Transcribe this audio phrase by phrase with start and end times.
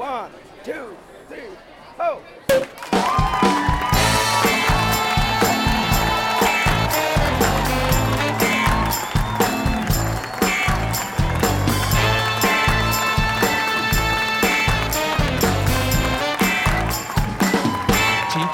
[0.00, 0.30] One,
[0.64, 0.96] two,
[1.28, 1.50] three,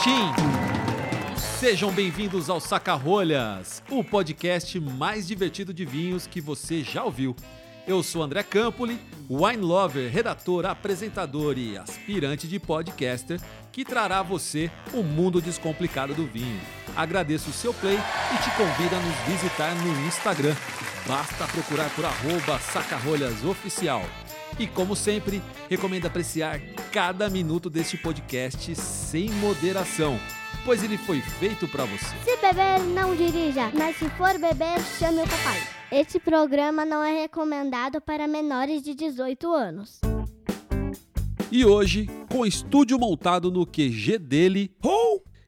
[0.01, 0.33] tchim.
[1.61, 7.37] Sejam bem-vindos ao Saca-Rolhas, o podcast mais divertido de vinhos que você já ouviu.
[7.87, 8.99] Eu sou André Campoli,
[9.31, 13.41] wine lover, redator, apresentador e aspirante de podcaster
[13.71, 16.61] que trará a você o mundo descomplicado do vinho.
[16.97, 20.57] Agradeço o seu play e te convido a nos visitar no Instagram.
[21.07, 24.03] Basta procurar por arroba sacarolhasoficial.
[24.59, 26.59] E como sempre, recomendo apreciar
[26.91, 30.19] cada minuto deste podcast sem moderação,
[30.67, 32.05] pois ele foi feito para você.
[32.25, 35.63] Se beber, não dirija, mas se for beber, chame o papai.
[35.93, 40.01] Este programa não é recomendado para menores de 18 anos.
[41.53, 44.75] E hoje, com estúdio montado no QG dele,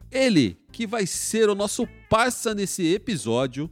[0.09, 3.69] ele que vai ser o nosso parça nesse episódio,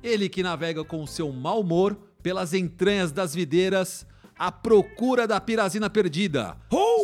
[0.00, 4.06] ele que navega com seu mau humor pelas entranhas das videiras
[4.38, 6.56] à procura da pirazina perdida.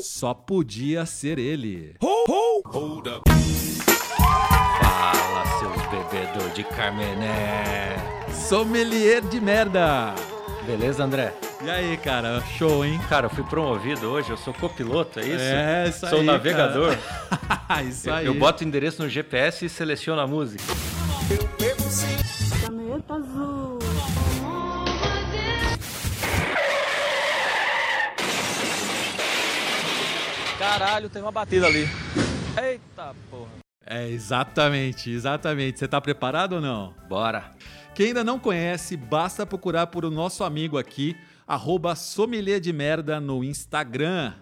[0.03, 1.97] Só podia ser ele.
[4.81, 7.97] Fala, seus bebedor de Carmené.
[8.33, 10.15] Sommelier de merda.
[10.67, 11.35] Beleza, André?
[11.63, 13.01] E aí, cara, show, hein?
[13.09, 15.37] Cara, eu fui promovido hoje, eu sou copiloto, é isso?
[15.41, 16.97] É, isso Sou aí, navegador.
[17.39, 17.83] cara.
[17.89, 18.27] isso Eu- aí.
[18.27, 20.63] Eu boto o endereço no GPS e seleciono a música.
[22.63, 23.79] Caneta azul.
[30.65, 31.87] Caralho, tem uma batida ali.
[32.57, 33.51] Eita porra.
[33.85, 35.79] É, exatamente, exatamente.
[35.79, 36.95] Você tá preparado ou não?
[37.07, 37.51] Bora.
[37.95, 41.15] Quem ainda não conhece, basta procurar por o nosso amigo aqui,
[41.47, 44.33] arroba sommelier de merda no Instagram.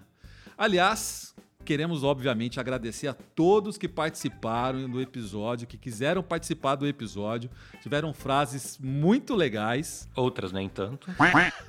[0.57, 7.51] Aliás, queremos obviamente agradecer a todos que participaram do episódio, que quiseram participar do episódio.
[7.83, 11.11] Tiveram frases muito legais, Outras nem tanto.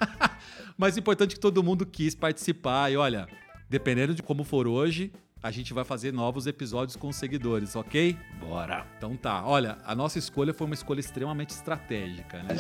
[0.78, 2.92] mas importante que todo mundo quis participar.
[2.92, 3.28] E olha,
[3.74, 5.12] dependendo de como for hoje,
[5.42, 8.16] a gente vai fazer novos episódios com os seguidores, ok?
[8.40, 8.86] Bora.
[9.00, 12.56] Então tá, olha, a nossa escolha foi uma escolha extremamente estratégica, né?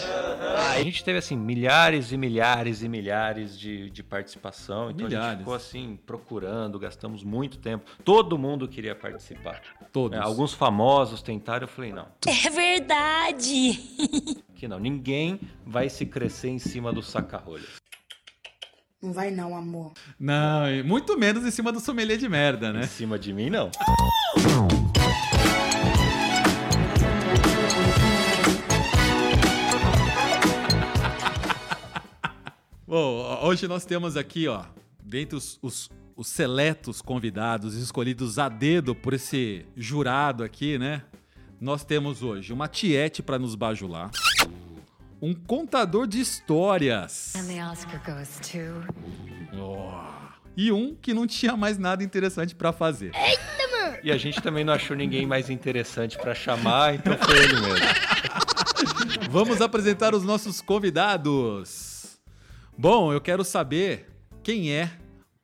[0.75, 4.89] A gente teve, assim, milhares e milhares e milhares de, de participação.
[4.89, 5.29] Então a Milhares.
[5.29, 7.85] gente ficou, assim, procurando, gastamos muito tempo.
[8.03, 9.61] Todo mundo queria participar.
[9.91, 10.17] Todos.
[10.17, 13.79] É, alguns famosos tentaram, eu falei, não, É verdade!
[14.55, 14.79] que não.
[14.79, 17.82] Ninguém vai se crescer em cima do saca-rolhas.
[19.03, 19.91] Não vai não, amor.
[20.17, 22.87] Não, e muito menos em cima do sommelier de merda, Em né?
[22.87, 23.69] cima de mim, não.
[32.87, 34.63] Bom, hoje nós temos aqui, ó,
[35.03, 41.01] dentre os, os, os seletos convidados escolhidos a dedo por esse jurado aqui, né?
[41.59, 44.11] Nós temos hoje uma tiete para nos bajular,
[45.25, 48.83] um contador de histórias And the Oscar goes to.
[50.57, 53.13] e um que não tinha mais nada interessante para fazer.
[54.03, 57.85] E a gente também não achou ninguém mais interessante pra chamar, então foi ele mesmo.
[59.31, 62.19] Vamos apresentar os nossos convidados.
[62.77, 64.09] Bom, eu quero saber
[64.43, 64.91] quem é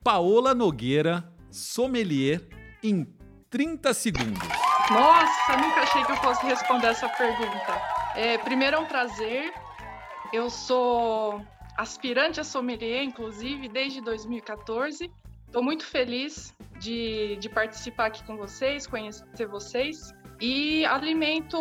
[0.04, 2.42] Paola Nogueira, sommelier,
[2.82, 3.06] em
[3.48, 4.48] 30 segundos.
[4.90, 7.80] Nossa, nunca achei que eu fosse responder essa pergunta.
[8.14, 9.50] É, primeiro é um prazer.
[10.32, 11.44] Eu sou
[11.76, 15.10] aspirante a sommelier, inclusive, desde 2014.
[15.46, 20.12] Estou muito feliz de, de participar aqui com vocês, conhecer vocês.
[20.40, 21.58] E alimento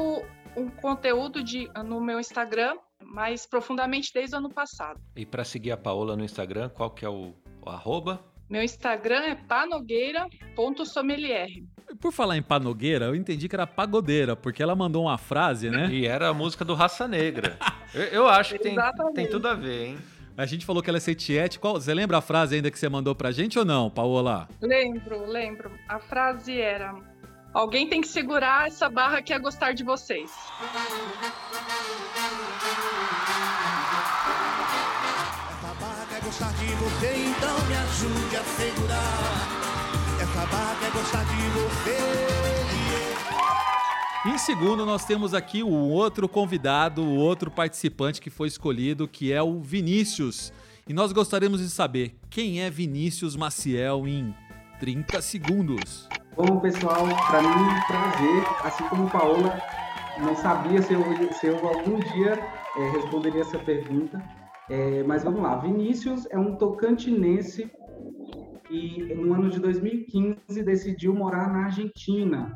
[0.56, 5.02] um conteúdo de, no meu Instagram mais profundamente desde o ano passado.
[5.16, 7.34] E pra seguir a Paola no Instagram, qual que é o,
[7.66, 8.24] o arroba?
[8.50, 11.50] Meu Instagram é panogueira.sommelier.
[12.02, 15.88] Por falar em panogueira, eu entendi que era pagodeira, porque ela mandou uma frase, né?
[15.92, 17.58] E era a música do Raça Negra.
[17.94, 18.76] Eu, eu acho que tem,
[19.14, 19.98] tem tudo a ver, hein?
[20.38, 21.59] A gente falou que ela é setiete.
[21.59, 24.48] Qual, você lembra a frase ainda que você mandou pra gente ou não, Paola?
[24.62, 25.70] Lembro, lembro.
[25.88, 26.96] A frase era:
[27.53, 30.32] Alguém tem que segurar essa barra que é gostar de vocês.
[36.29, 39.47] Gostar de você, então me ajude a segurar.
[40.22, 41.97] Essa barra quer gostar de você.
[44.29, 49.34] Em segundo, nós temos aqui o outro convidado, o outro participante que foi escolhido, que
[49.34, 50.53] é o Vinícius.
[50.87, 54.32] E nós gostaríamos de saber quem é Vinícius Maciel em
[54.79, 56.08] 30 segundos.
[56.37, 59.59] Bom, pessoal, para mim é um prazer, assim como Paola,
[60.20, 61.02] não sabia se eu,
[61.34, 62.40] se eu algum dia
[62.78, 64.23] eh, responderia essa pergunta,
[64.70, 65.58] Eh, mas vamos lá.
[65.58, 67.72] Vinícius é um tocantinense
[68.70, 72.56] e no ano de 2015 decidiu morar na Argentina.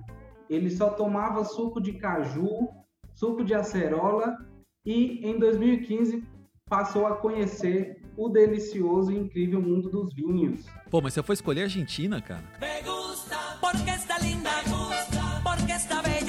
[0.49, 2.69] Ele só tomava suco de caju,
[3.15, 4.37] suco de acerola
[4.85, 6.23] e em 2015
[6.69, 10.67] passou a conhecer o delicioso e incrível mundo dos vinhos.
[10.91, 12.43] Pô, mas você foi escolher a Argentina, cara?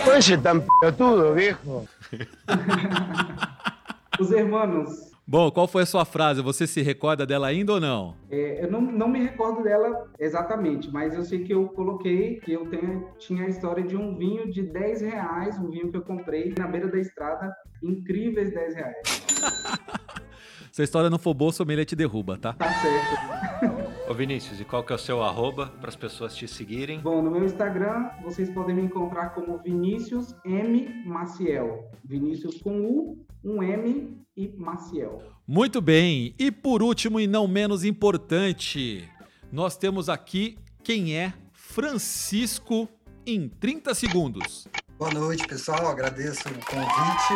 [0.07, 1.89] Oye, tan pelotudo, viejo.
[4.21, 5.14] Os hermanos.
[5.27, 6.43] Bom, qual foi a sua frase?
[6.43, 8.15] Você se recorda dela ainda ou não?
[8.31, 12.53] É, eu não, não me recordo dela exatamente, mas eu sei que eu coloquei que
[12.53, 16.03] eu tenho, tinha a história de um vinho de 10 reais, um vinho que eu
[16.03, 17.51] comprei na beira da estrada,
[17.83, 18.97] incríveis 10 reais.
[20.71, 22.53] Se a história não for boa, sommelier te derruba, tá?
[22.53, 23.81] Tá certo.
[24.07, 27.01] Ô Vinícius, e qual que é o seu arroba para as pessoas te seguirem?
[27.01, 31.91] Bom, no meu Instagram vocês podem me encontrar como Vinícius M Maciel.
[32.05, 35.23] Vinícius com U, um M e Maciel.
[35.49, 36.35] Muito bem.
[36.39, 39.09] E por último e não menos importante,
[39.51, 42.87] nós temos aqui quem é Francisco
[43.27, 44.69] em 30 segundos.
[44.99, 45.89] Boa noite, pessoal.
[45.89, 47.35] Agradeço o convite.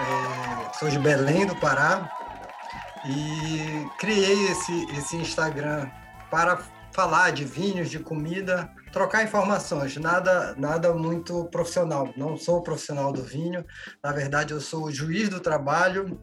[0.00, 2.08] É, sou de Belém do Pará
[3.06, 5.88] e criei esse, esse Instagram
[6.30, 6.58] para
[6.92, 12.12] falar de vinhos, de comida, trocar informações, nada, nada muito profissional.
[12.16, 13.64] Não sou profissional do vinho,
[14.02, 16.20] na verdade eu sou juiz do trabalho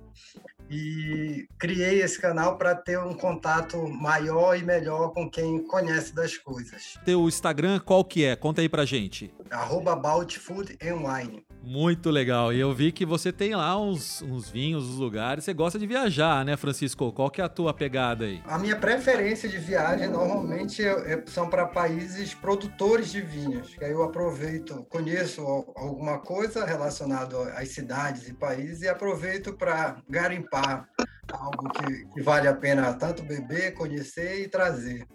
[0.69, 6.37] e criei esse canal para ter um contato maior e melhor com quem conhece das
[6.37, 6.95] coisas.
[7.05, 8.35] Teu Instagram qual que é?
[8.35, 9.33] Conta aí pra gente.
[9.49, 11.45] Arroba Wine.
[11.65, 12.53] Muito legal.
[12.53, 15.43] E eu vi que você tem lá uns, uns vinhos, uns lugares.
[15.43, 17.11] Você gosta de viajar, né, Francisco?
[17.11, 18.39] Qual que é a tua pegada aí?
[18.45, 23.73] A minha preferência de viagem normalmente é, são para países produtores de vinhos.
[23.73, 25.41] Que aí eu aproveito, conheço
[25.75, 30.87] alguma coisa relacionada às cidades e países e aproveito para garimpar
[31.31, 35.07] algo que, que vale a pena tanto beber, conhecer e trazer.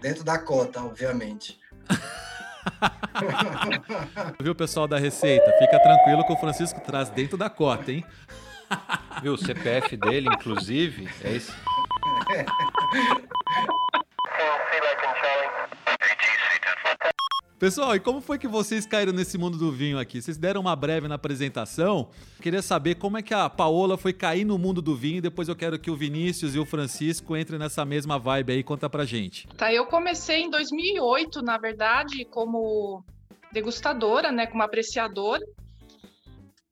[0.00, 1.58] Dentro da cota, obviamente.
[4.40, 5.52] Viu, pessoal da Receita?
[5.58, 8.04] Fica tranquilo que o Francisco traz dentro da cota, hein?
[9.22, 11.52] Viu, o CPF dele, inclusive, é esse.
[17.60, 20.22] Pessoal, e como foi que vocês caíram nesse mundo do vinho aqui?
[20.22, 22.08] Vocês deram uma breve na apresentação.
[22.40, 25.20] Queria saber como é que a Paola foi cair no mundo do vinho.
[25.20, 28.62] Depois eu quero que o Vinícius e o Francisco entrem nessa mesma vibe aí.
[28.62, 29.46] Conta pra gente.
[29.58, 33.04] Tá, eu comecei em 2008, na verdade, como
[33.52, 35.44] degustadora, né, como apreciadora.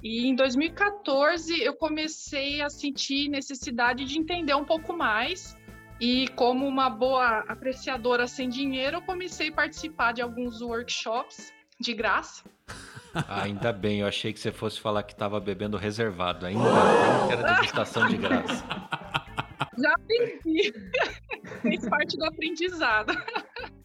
[0.02, 5.54] E em 2014 eu comecei a sentir necessidade de entender um pouco mais
[6.00, 11.94] e como uma boa apreciadora sem dinheiro, eu comecei a participar de alguns workshops de
[11.94, 12.44] graça.
[13.14, 16.44] Ah, ainda bem, eu achei que você fosse falar que estava bebendo reservado.
[16.44, 18.62] Ainda bem que era degustação de graça.
[19.76, 20.72] Já aprendi.
[21.62, 23.14] Fez parte do aprendizado.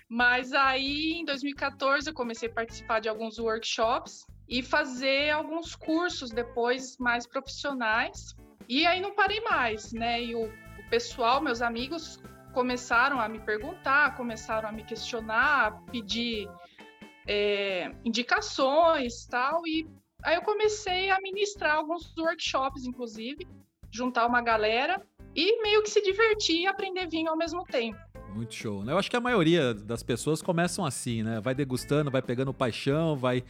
[0.10, 6.30] Mas aí, em 2014, eu comecei a participar de alguns workshops e fazer alguns cursos
[6.30, 8.36] depois mais profissionais.
[8.68, 10.24] E aí não parei mais, né?
[10.24, 10.50] E o
[10.90, 12.22] pessoal, meus amigos,
[12.54, 16.48] começaram a me perguntar, começaram a me questionar, a pedir
[17.28, 19.66] é, indicações tal.
[19.68, 19.88] E
[20.24, 23.48] aí eu comecei a ministrar alguns workshops, inclusive,
[23.92, 25.02] juntar uma galera
[25.36, 27.98] e meio que se divertir e aprender vinho ao mesmo tempo.
[28.34, 28.94] Muito show, né?
[28.94, 31.40] Eu acho que a maioria das pessoas começam assim, né?
[31.40, 33.44] Vai degustando, vai pegando paixão, vai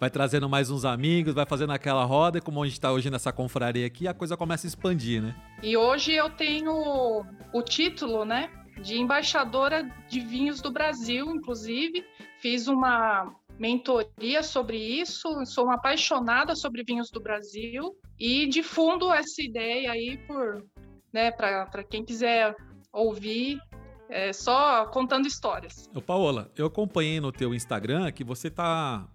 [0.00, 3.10] vai trazendo mais uns amigos, vai fazendo aquela roda, e como a gente está hoje
[3.10, 5.36] nessa confraria aqui, a coisa começa a expandir, né?
[5.62, 12.02] E hoje eu tenho o título, né, de embaixadora de vinhos do Brasil, inclusive.
[12.40, 19.42] Fiz uma mentoria sobre isso, sou uma apaixonada sobre vinhos do Brasil e difundo essa
[19.42, 20.64] ideia aí por,
[21.12, 22.56] né, para quem quiser
[22.90, 23.60] ouvir
[24.08, 25.90] é, só contando histórias.
[25.94, 29.06] Ô Paola, eu acompanhei no teu Instagram que você tá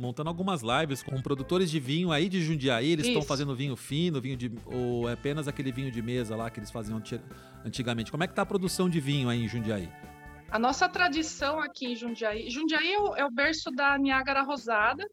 [0.00, 2.90] montando algumas lives com produtores de vinho aí de Jundiaí.
[2.92, 4.50] Eles estão fazendo vinho fino, vinho de.
[4.64, 7.00] ou é apenas aquele vinho de mesa lá que eles faziam
[7.64, 8.10] antigamente.
[8.10, 9.88] Como é que tá a produção de vinho aí em Jundiaí?
[10.50, 12.48] A nossa tradição aqui em Jundiaí.
[12.50, 15.06] Jundiaí é o, é o berço da Niágara Rosada,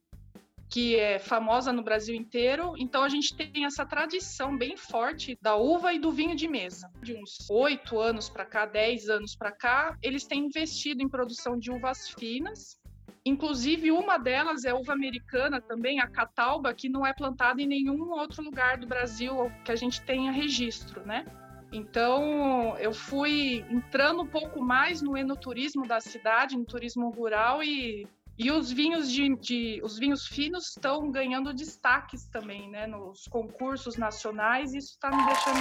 [0.69, 2.73] que é famosa no Brasil inteiro.
[2.79, 6.89] Então a gente tem essa tradição bem forte da uva e do vinho de mesa.
[7.03, 11.59] De uns oito anos para cá, dez anos para cá, eles têm investido em produção
[11.59, 12.79] de uvas finas
[13.27, 18.09] Inclusive, uma delas é uva americana também, a catalba, que não é plantada em nenhum
[18.11, 21.25] outro lugar do Brasil que a gente tenha registro, né?
[21.71, 28.07] Então, eu fui entrando um pouco mais no enoturismo da cidade, no turismo rural e,
[28.37, 33.97] e os vinhos de, de os vinhos finos estão ganhando destaques também, né, nos concursos
[33.97, 34.73] nacionais.
[34.73, 35.59] E isso está me deixando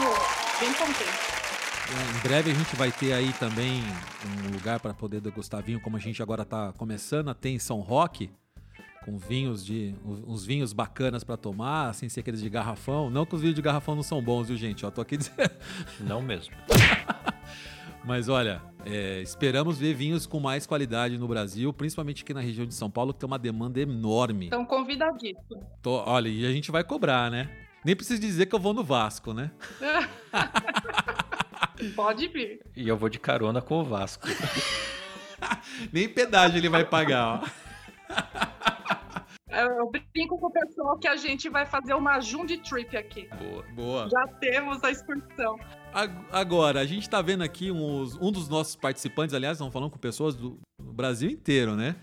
[0.61, 1.36] bem contente.
[1.89, 3.81] Em breve a gente vai ter aí também
[4.45, 7.59] um lugar para poder degustar vinho, como a gente agora está começando a ter em
[7.59, 8.31] São Roque,
[9.05, 13.09] com vinhos de uns vinhos bacanas para tomar, sem ser aqueles de garrafão.
[13.09, 14.83] Não que os vinhos de garrafão não são bons, viu, gente?
[14.83, 15.51] Eu tô aqui dizendo.
[16.01, 16.55] Não mesmo.
[18.05, 22.67] Mas olha, é, esperamos ver vinhos com mais qualidade no Brasil, principalmente aqui na região
[22.67, 24.47] de São Paulo, que tem uma demanda enorme.
[24.47, 25.65] Então, convidadíssimo.
[25.83, 27.49] Tô, olha, e a gente vai cobrar, né?
[27.85, 29.51] Nem preciso dizer que eu vou no Vasco, né?
[31.95, 32.61] Pode vir.
[32.75, 34.27] E eu vou de carona com o Vasco.
[35.93, 37.67] Nem pedágio ele vai pagar, ó.
[39.49, 43.27] Eu brinco com o pessoal que a gente vai fazer uma Jundi Trip aqui.
[43.39, 44.09] Boa, boa.
[44.11, 45.57] Já temos a excursão.
[46.31, 49.99] Agora, a gente tá vendo aqui uns, um dos nossos participantes, aliás, estão falando com
[49.99, 51.97] pessoas do Brasil inteiro, né?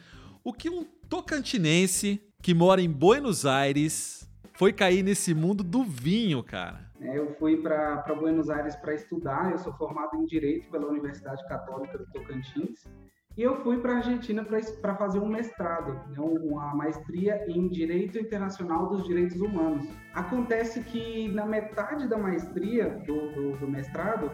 [0.44, 6.42] O que um tocantinense que mora em Buenos Aires foi cair nesse mundo do vinho,
[6.42, 6.92] cara?
[7.02, 11.46] É, eu fui para Buenos Aires para estudar, eu sou formado em Direito pela Universidade
[11.48, 12.86] Católica do Tocantins.
[13.36, 14.46] E eu fui para a Argentina
[14.80, 19.88] para fazer um mestrado, né, uma maestria em Direito Internacional dos Direitos Humanos.
[20.14, 24.30] Acontece que na metade da maestria, do, do, do mestrado,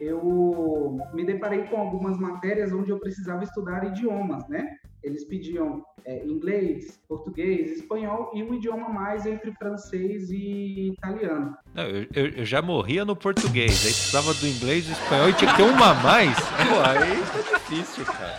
[0.00, 4.79] eu me deparei com algumas matérias onde eu precisava estudar idiomas, né?
[5.02, 11.56] Eles pediam é, inglês, português, espanhol e um idioma mais entre francês e italiano.
[11.74, 15.50] Não, eu, eu, já morria no português, aí precisava do inglês, do espanhol e tinha
[15.50, 16.36] que ter uma a mais.
[16.68, 18.38] Pô, aí tá difícil, cara.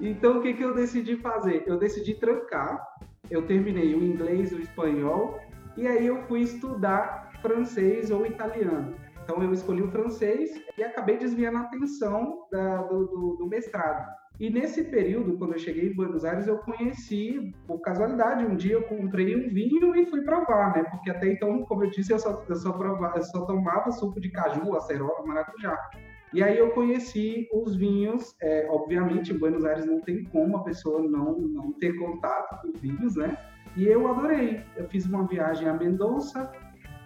[0.00, 1.64] Então o que, que eu decidi fazer?
[1.66, 2.80] Eu decidi trancar.
[3.30, 5.40] Eu terminei o inglês, o espanhol
[5.76, 8.94] e aí eu fui estudar francês ou italiano.
[9.22, 14.19] Então eu escolhi o francês e acabei desviando a atenção da, do, do, do mestrado.
[14.40, 18.72] E nesse período, quando eu cheguei em Buenos Aires, eu conheci, por casualidade, um dia
[18.72, 20.82] eu comprei um vinho e fui provar, né?
[20.84, 24.18] Porque até então, como eu disse, eu só, eu só, provava, eu só tomava suco
[24.18, 25.78] de caju, acerola, maracujá.
[26.32, 30.64] E aí eu conheci os vinhos, é, obviamente em Buenos Aires não tem como a
[30.64, 33.36] pessoa não, não ter contato com vinhos, né?
[33.76, 34.64] E eu adorei.
[34.74, 36.50] Eu fiz uma viagem a Mendonça,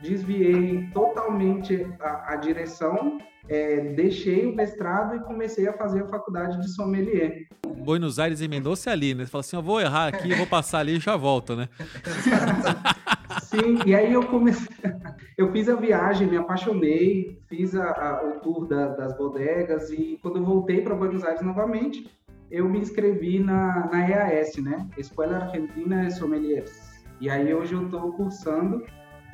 [0.08, 3.18] desviei totalmente a, a direção
[3.49, 7.46] é, deixei o mestrado e comecei a fazer a faculdade de sommelier.
[7.76, 9.25] Buenos Aires e Mendonça é ali, né?
[9.25, 11.68] Você fala assim, eu vou errar aqui, eu vou passar ali e já volto, né?
[13.42, 14.68] Sim, e aí eu comecei,
[15.37, 20.18] eu fiz a viagem, me apaixonei, fiz a, a, o tour da, das bodegas e
[20.23, 22.08] quando eu voltei para Buenos Aires novamente,
[22.50, 24.88] eu me inscrevi na, na EAS, né?
[24.96, 26.94] Escola Argentina de Sommeliers.
[27.20, 28.84] E aí hoje eu estou cursando,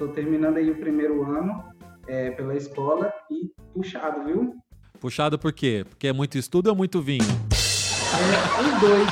[0.01, 1.63] estou terminando aí o primeiro ano
[2.09, 4.55] é, pela escola e puxado, viu?
[4.99, 5.85] Puxado por quê?
[5.87, 7.23] Porque é muito estudo ou muito vinho?
[7.23, 9.09] É, os dois,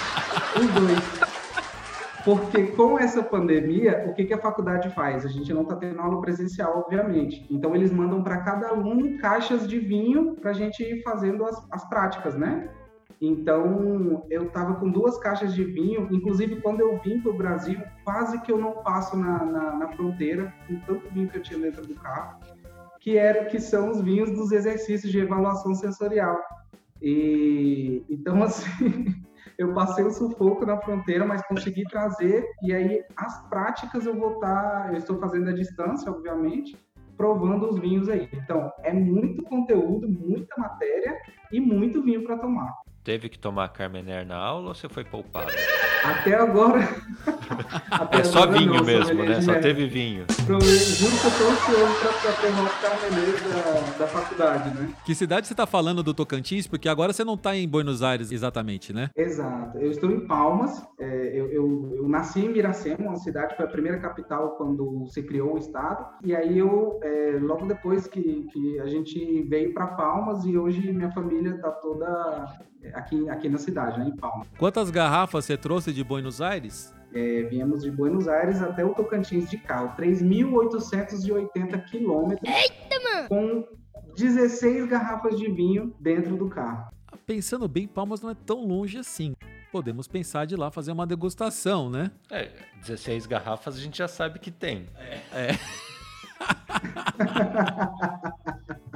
[0.57, 1.19] os dois.
[2.25, 5.25] Porque com essa pandemia, o que, que a faculdade faz?
[5.25, 7.47] A gente não está tendo aula presencial, obviamente.
[7.51, 11.67] Então, eles mandam para cada aluno caixas de vinho para a gente ir fazendo as,
[11.71, 12.69] as práticas, né?
[13.21, 16.09] Então, eu estava com duas caixas de vinho.
[16.11, 19.89] Inclusive, quando eu vim para o Brasil, quase que eu não passo na, na, na,
[19.89, 22.39] fronteira, com tanto vinho que eu tinha dentro do carro
[23.01, 26.39] que, era, que são os vinhos dos exercícios de avaliação sensorial.
[27.01, 29.15] E então assim,
[29.57, 34.35] eu passei o sufoco na fronteira, mas consegui trazer e aí as práticas eu vou
[34.35, 36.77] estar, tá, eu estou fazendo à distância, obviamente,
[37.17, 38.29] provando os vinhos aí.
[38.33, 41.17] Então, é muito conteúdo, muita matéria
[41.51, 42.73] e muito vinho para tomar.
[43.09, 45.51] Teve que tomar Carmener na aula ou você foi poupado?
[46.05, 46.81] Até agora.
[47.91, 49.41] Até é só agora vinho não, mesmo, né?
[49.41, 50.27] Só teve vinho.
[50.47, 54.91] Eu juro que eu tô ansioso pra, ter uma Carmener da, da faculdade, né?
[55.07, 56.67] Que cidade você tá falando do Tocantins?
[56.67, 59.09] Porque agora você não tá em Buenos Aires exatamente, né?
[59.17, 59.79] Exato.
[59.79, 60.87] Eu estou em Palmas.
[61.01, 65.07] É, eu, eu, eu, nasci em Miracema, uma cidade que foi a primeira capital quando
[65.07, 66.07] se criou o estado.
[66.23, 70.93] E aí eu, é, logo depois que, que a gente veio para Palmas e hoje
[70.93, 72.55] minha família tá toda
[72.95, 74.47] aqui, aqui na cidade, né, em Palma.
[74.59, 76.95] Quantas garrafas você trouxe de Buenos Aires?
[77.13, 82.49] É, viemos de Buenos Aires até o Tocantins de carro, 3.880 quilômetros.
[82.49, 83.29] Eita, mano!
[83.29, 83.67] Com
[84.15, 86.93] 16 garrafas de vinho dentro do carro.
[87.27, 89.35] Pensando bem, Palmas não é tão longe assim.
[89.71, 92.11] Podemos pensar de lá fazer uma degustação, né?
[92.31, 94.87] É, 16 garrafas a gente já sabe que tem.
[94.97, 95.21] É.
[95.33, 95.59] é.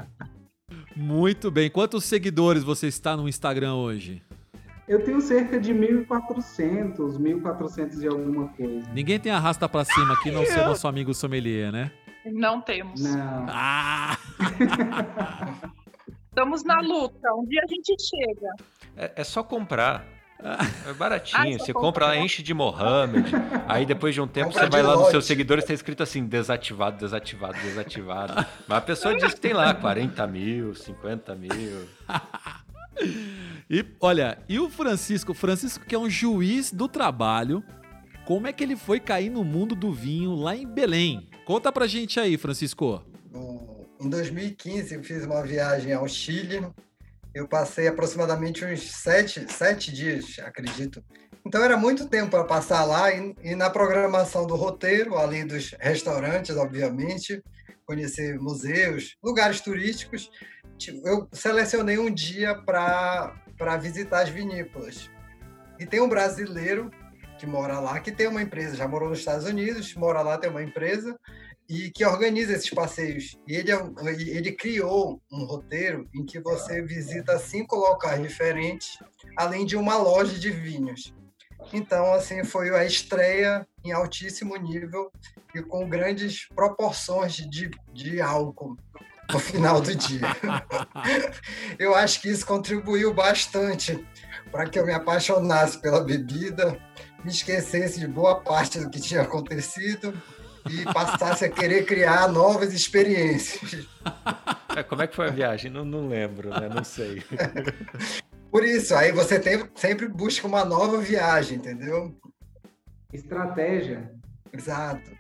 [0.97, 1.71] Muito bem.
[1.71, 4.23] Quantos seguidores você está no Instagram hoje?
[4.89, 8.91] Eu tenho cerca de 1.400, 1.400 e alguma coisa.
[8.93, 11.91] Ninguém tem arrasta para cima aqui, não ser nosso amigo sommelier, né?
[12.27, 13.01] Não temos.
[13.01, 13.47] Não.
[13.49, 14.19] Ah!
[16.29, 17.33] Estamos na luta.
[17.35, 18.49] Um dia a gente chega.
[18.97, 20.05] É, é só comprar.
[20.87, 21.59] É baratinho.
[21.59, 23.31] Só você compra lá, enche de Mohammed.
[23.69, 26.25] Aí depois de um tempo Compra você vai lá nos seus seguidores, tá escrito assim:
[26.25, 28.47] desativado, desativado, desativado.
[28.67, 31.89] Mas a pessoa diz que tem lá 40 mil, 50 mil.
[33.71, 35.33] E olha, e o Francisco?
[35.33, 37.65] Francisco, que é um juiz do trabalho,
[38.27, 41.27] como é que ele foi cair no mundo do vinho lá em Belém?
[41.45, 43.03] Conta pra gente aí, Francisco.
[44.01, 46.67] Em 2015, eu fiz uma viagem ao Chile.
[47.35, 51.03] Eu passei aproximadamente uns sete, sete dias, acredito.
[51.47, 55.75] Então era muito tempo para passar lá e, e na programação do roteiro, além dos
[55.81, 57.43] restaurantes, obviamente,
[57.87, 60.31] conhecer museus, lugares turísticos,
[60.79, 63.35] ti- eu selecionei um dia para
[63.81, 65.11] visitar as vinícolas.
[65.81, 66.91] E tem um brasileiro
[67.39, 70.49] que mora lá, que tem uma empresa, já morou nos Estados Unidos, mora lá, tem
[70.49, 71.19] uma empresa,
[71.69, 73.39] e que organiza esses passeios.
[73.47, 73.77] E ele, é
[74.07, 78.99] ele criou um roteiro em que você visita cinco locais diferentes,
[79.37, 81.15] além de uma loja de vinhos.
[81.73, 85.11] Então, assim, foi a estreia em altíssimo nível
[85.55, 88.77] e com grandes proporções de, de álcool
[89.33, 90.21] no final do dia.
[91.79, 94.07] Eu acho que isso contribuiu bastante
[94.51, 96.79] para que eu me apaixonasse pela bebida,
[97.25, 100.13] me esquecesse de boa parte do que tinha acontecido
[100.71, 103.87] e passasse a querer criar novas experiências.
[104.75, 105.71] É, como é que foi a viagem?
[105.71, 106.67] Não, não lembro, né?
[106.67, 107.23] Não sei.
[108.51, 112.17] Por isso, aí você tem- sempre busca uma nova viagem, entendeu?
[113.13, 114.11] Estratégia.
[114.51, 115.11] Exato.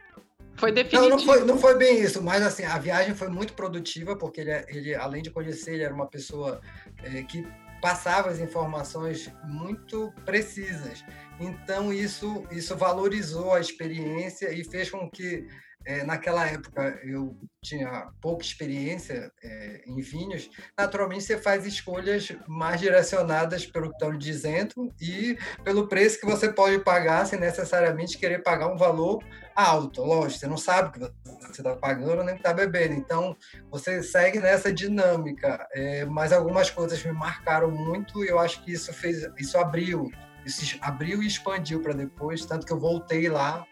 [0.54, 1.08] Foi Não, definitivo.
[1.10, 4.50] não foi, não foi bem isso, mas assim, a viagem foi muito produtiva, porque ele,
[4.52, 6.60] é- ele além de conhecer, ele era uma pessoa
[7.02, 7.46] eh, que
[7.82, 11.04] passava as informações muito precisas.
[11.40, 15.48] Então, isso, isso valorizou a experiência e fez com que,
[15.84, 20.50] eh, naquela época, eu tinha pouca experiência eh, em vinhos.
[20.76, 26.52] Naturalmente, você faz escolhas mais direcionadas pelo que estão dizendo e pelo preço que você
[26.52, 29.24] pode pagar, sem necessariamente querer pagar um valor
[29.54, 30.02] alto.
[30.02, 31.00] Lógico, você não sabe o que
[31.46, 32.94] você está pagando nem está bebendo.
[32.94, 33.36] Então,
[33.70, 35.66] você segue nessa dinâmica.
[35.72, 40.10] É, mas algumas coisas me marcaram muito e eu acho que isso fez, isso abriu,
[40.44, 43.64] isso abriu e expandiu para depois, tanto que eu voltei lá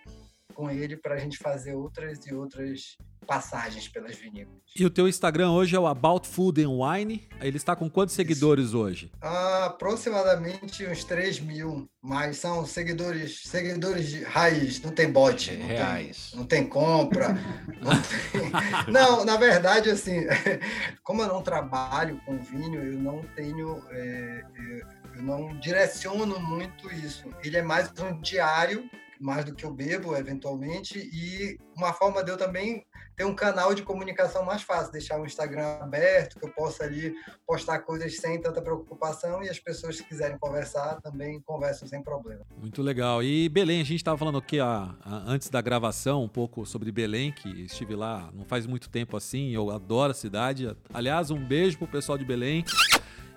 [0.61, 4.61] com ele para a gente fazer outras e outras passagens pelas vinícolas.
[4.77, 7.27] E o teu Instagram hoje é o About Food and Wine.
[7.40, 9.11] Ele está com quantos seguidores hoje?
[9.23, 15.66] Há aproximadamente uns 3 mil, mas são seguidores, seguidores de raiz, não tem bot, não
[15.66, 16.31] Reais.
[16.31, 17.29] tem, não tem compra.
[17.81, 20.27] Não, tem- Não, na verdade, assim,
[21.03, 24.81] como eu não trabalho com vinho, eu não tenho, é, é,
[25.16, 27.25] eu não direciono muito isso.
[27.42, 28.85] Ele é mais um diário,
[29.20, 32.85] mais do que eu bebo, eventualmente, e uma forma de eu também
[33.16, 37.14] ter um canal de comunicação mais fácil, deixar o Instagram aberto, que eu possa ali
[37.46, 42.40] postar coisas sem tanta preocupação e as pessoas que quiserem conversar também conversam sem problema.
[42.56, 43.22] Muito legal.
[43.22, 47.30] E Belém, a gente estava falando aqui ó, antes da gravação um pouco sobre Belém,
[47.30, 49.50] que estive lá não faz muito tempo assim.
[49.50, 50.74] Eu adoro a cidade.
[50.94, 52.64] Aliás, um beijo pro pessoal de Belém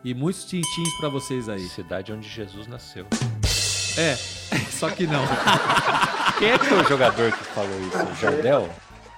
[0.01, 1.67] e muitos tintins para vocês aí.
[1.67, 3.05] Cidade onde Jesus nasceu.
[3.97, 4.15] É,
[4.83, 5.23] só que não.
[6.37, 8.03] Quem é que foi o jogador que falou isso?
[8.03, 8.69] O Jardel?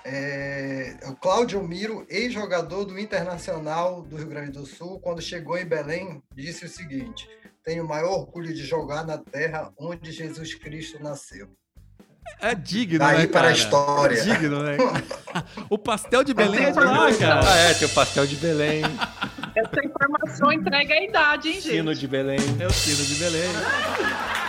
[0.05, 5.65] É, o Cláudio Miro, ex-jogador do Internacional do Rio Grande do Sul, quando chegou em
[5.65, 7.27] Belém, disse o seguinte:
[7.63, 11.49] Tenho o maior orgulho de jogar na terra onde Jesus Cristo nasceu.
[12.39, 14.19] É digno, Daí né, para a história.
[14.19, 14.77] É digno, né?
[15.69, 17.41] o pastel de Belém é de lá, cara.
[17.43, 18.83] Ah, é, tem o pastel de Belém,
[19.55, 21.75] Essa informação entrega a idade, hein, gente?
[21.77, 22.39] sino de Belém.
[22.59, 23.49] É o sino de Belém.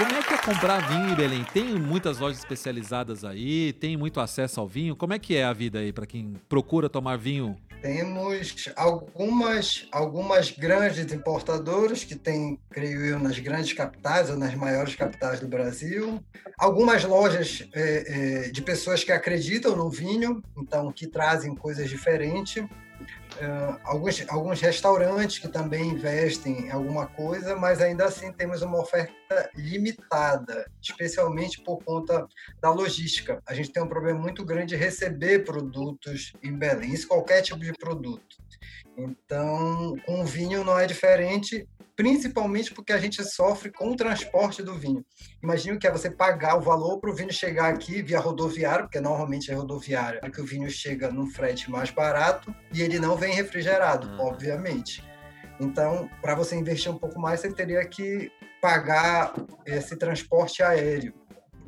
[0.00, 1.44] Como é que é comprar vinho em Belém?
[1.52, 3.74] Tem muitas lojas especializadas aí?
[3.74, 4.96] Tem muito acesso ao vinho?
[4.96, 7.54] Como é que é a vida aí para quem procura tomar vinho?
[7.82, 14.96] Temos algumas, algumas grandes importadoras que têm, creio eu, nas grandes capitais ou nas maiores
[14.96, 16.18] capitais do Brasil.
[16.58, 22.64] Algumas lojas é, é, de pessoas que acreditam no vinho, então que trazem coisas diferentes.
[23.40, 28.78] Uh, alguns, alguns restaurantes que também investem em alguma coisa, mas ainda assim temos uma
[28.78, 32.28] oferta limitada, especialmente por conta
[32.60, 33.42] da logística.
[33.46, 37.60] A gente tem um problema muito grande de receber produtos em Belém, isso qualquer tipo
[37.60, 38.36] de produto.
[39.02, 44.62] Então, com o vinho não é diferente, principalmente porque a gente sofre com o transporte
[44.62, 45.04] do vinho.
[45.42, 49.00] Imagina que é você pagar o valor para o vinho chegar aqui via rodoviário, porque
[49.00, 53.34] normalmente é rodoviária, que o vinho chega num frete mais barato e ele não vem
[53.34, 54.20] refrigerado, Uhum.
[54.28, 55.04] obviamente.
[55.60, 58.32] Então, para você investir um pouco mais, você teria que
[58.62, 59.34] pagar
[59.66, 61.19] esse transporte aéreo.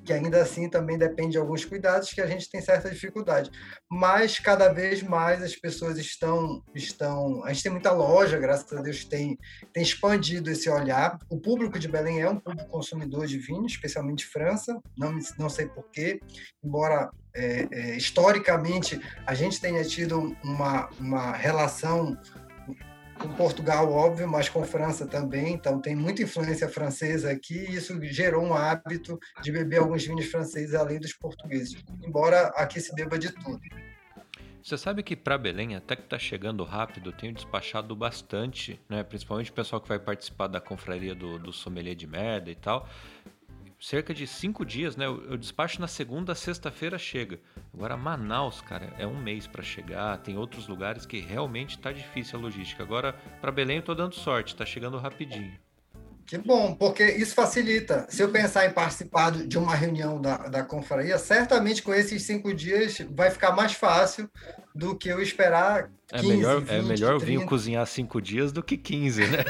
[0.05, 3.51] Que ainda assim também depende de alguns cuidados que a gente tem certa dificuldade.
[3.91, 8.83] Mas cada vez mais as pessoas estão estão, a gente tem muita loja, graças a
[8.83, 9.39] Deus tem
[9.73, 11.19] tem expandido esse olhar.
[11.31, 15.67] O público de Belém é um público consumidor de vinho, especialmente França, não não sei
[15.67, 16.21] porquê,
[16.63, 22.17] embora é, é, historicamente a gente tenha tido uma, uma relação
[23.23, 25.55] com Portugal, óbvio, mas com França também.
[25.55, 30.27] Então, tem muita influência francesa aqui e isso gerou um hábito de beber alguns vinhos
[30.27, 33.61] franceses além dos portugueses, embora aqui se beba de tudo.
[34.63, 39.03] Você sabe que para Belém, até que está chegando rápido, tenho despachado bastante, né?
[39.03, 42.89] principalmente o pessoal que vai participar da confraria do, do sommelier de merda e tal
[43.83, 45.07] cerca de cinco dias, né?
[45.07, 47.41] Eu, despacho na segunda, sexta-feira chega.
[47.75, 50.17] Agora Manaus, cara, é um mês para chegar.
[50.19, 52.83] Tem outros lugares que realmente tá difícil a logística.
[52.83, 55.59] Agora para Belém eu tô dando sorte, tá chegando rapidinho.
[56.27, 58.07] Que bom, porque isso facilita.
[58.09, 62.55] Se eu pensar em participar de uma reunião da, da confraria, certamente com esses cinco
[62.55, 64.31] dias vai ficar mais fácil
[64.75, 68.63] do que eu esperar 15, é melhor, 20, é melhor vir cozinhar cinco dias do
[68.63, 69.39] que 15, né?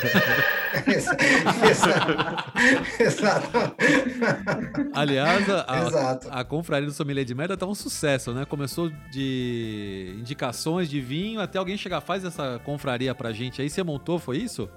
[2.99, 3.49] Exato.
[4.93, 8.45] Aliás, a, a, a confraria do Sommelier de Merda tá um sucesso, né?
[8.45, 13.69] Começou de indicações de vinho até alguém chegar, faz essa confraria pra gente aí.
[13.69, 14.69] Você montou, foi isso?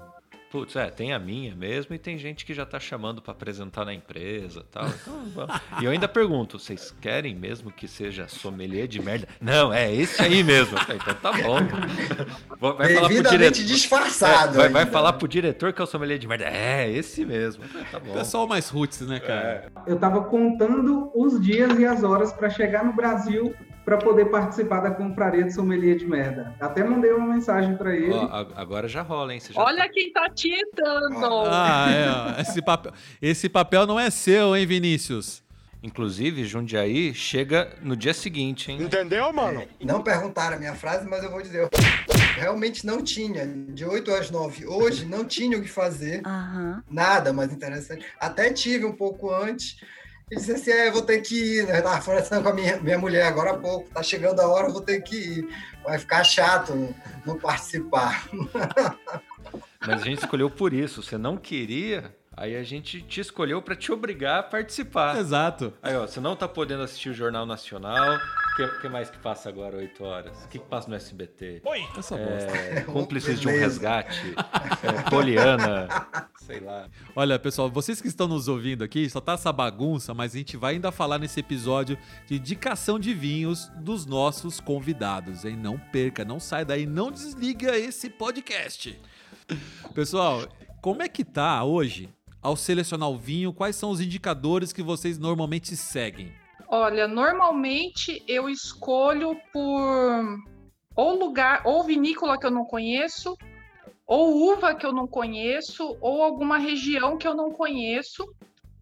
[0.56, 3.84] Putz, é, tem a minha mesmo e tem gente que já tá chamando para apresentar
[3.84, 4.86] na empresa tal.
[5.26, 5.46] Então,
[5.82, 9.28] e eu ainda pergunto, vocês querem mesmo que seja sommelier de merda?
[9.38, 10.78] Não, é esse aí mesmo.
[10.78, 11.58] Então tá bom.
[12.58, 14.54] Vai falar pro diretor, disfarçado.
[14.54, 16.46] É, vai, vai, falar pro diretor que é o sommelier de merda.
[16.46, 17.62] É, esse mesmo.
[17.92, 18.14] Tá bom.
[18.14, 19.70] Pessoal mais roots, né, cara?
[19.86, 19.92] É.
[19.92, 23.54] Eu tava contando os dias e as horas para chegar no Brasil
[23.86, 26.52] para poder participar da compraria de sommelier de merda.
[26.58, 28.12] Até mandei uma mensagem para ele.
[28.12, 29.38] Ó, agora já rola, hein?
[29.40, 29.88] Já Olha tá...
[29.88, 31.44] quem tá tietando!
[31.46, 35.40] Ah, é, esse, papel, esse papel não é seu, hein, Vinícius?
[35.80, 38.82] Inclusive, Jundiaí chega no dia seguinte, hein?
[38.82, 39.60] Entendeu, mano?
[39.60, 41.68] É, não perguntaram a minha frase, mas eu vou dizer.
[42.34, 43.46] Realmente não tinha.
[43.46, 44.66] De 8 às 9.
[44.66, 46.22] Hoje não tinha o que fazer.
[46.26, 46.82] Uhum.
[46.90, 48.04] Nada mais interessante.
[48.18, 49.76] Até tive um pouco antes
[50.30, 51.66] ele disse assim: é, eu vou ter que ir.
[51.66, 51.74] Né?
[51.74, 53.88] Eu estava conversando com a minha, minha mulher agora há pouco.
[53.90, 55.48] Tá chegando a hora, eu vou ter que ir.
[55.84, 58.28] Vai ficar chato não participar.
[59.86, 61.02] Mas a gente escolheu por isso.
[61.02, 65.16] Você não queria, Aí a gente te escolheu para te obrigar a participar.
[65.16, 65.72] Exato.
[65.82, 68.18] Aí, ó, você não tá podendo assistir o Jornal Nacional.
[68.56, 70.44] O que, que, mais que passa agora, 8 horas?
[70.44, 71.60] O que, que passa no SBT?
[71.62, 71.86] Oi!
[71.94, 74.34] Essa é, Cúmplices de um resgate.
[74.82, 75.86] É, Poliana.
[76.38, 76.88] Sei lá.
[77.14, 80.56] Olha, pessoal, vocês que estão nos ouvindo aqui, só tá essa bagunça, mas a gente
[80.56, 85.54] vai ainda falar nesse episódio de indicação de vinhos dos nossos convidados, hein?
[85.54, 88.98] Não perca, não sai daí, não desliga esse podcast.
[89.94, 90.48] Pessoal,
[90.80, 92.08] como é que tá hoje
[92.40, 96.32] ao selecionar o vinho, quais são os indicadores que vocês normalmente seguem?
[96.68, 100.38] Olha, normalmente eu escolho por
[100.96, 103.36] ou lugar, ou vinícola que eu não conheço,
[104.06, 108.26] ou uva que eu não conheço, ou alguma região que eu não conheço.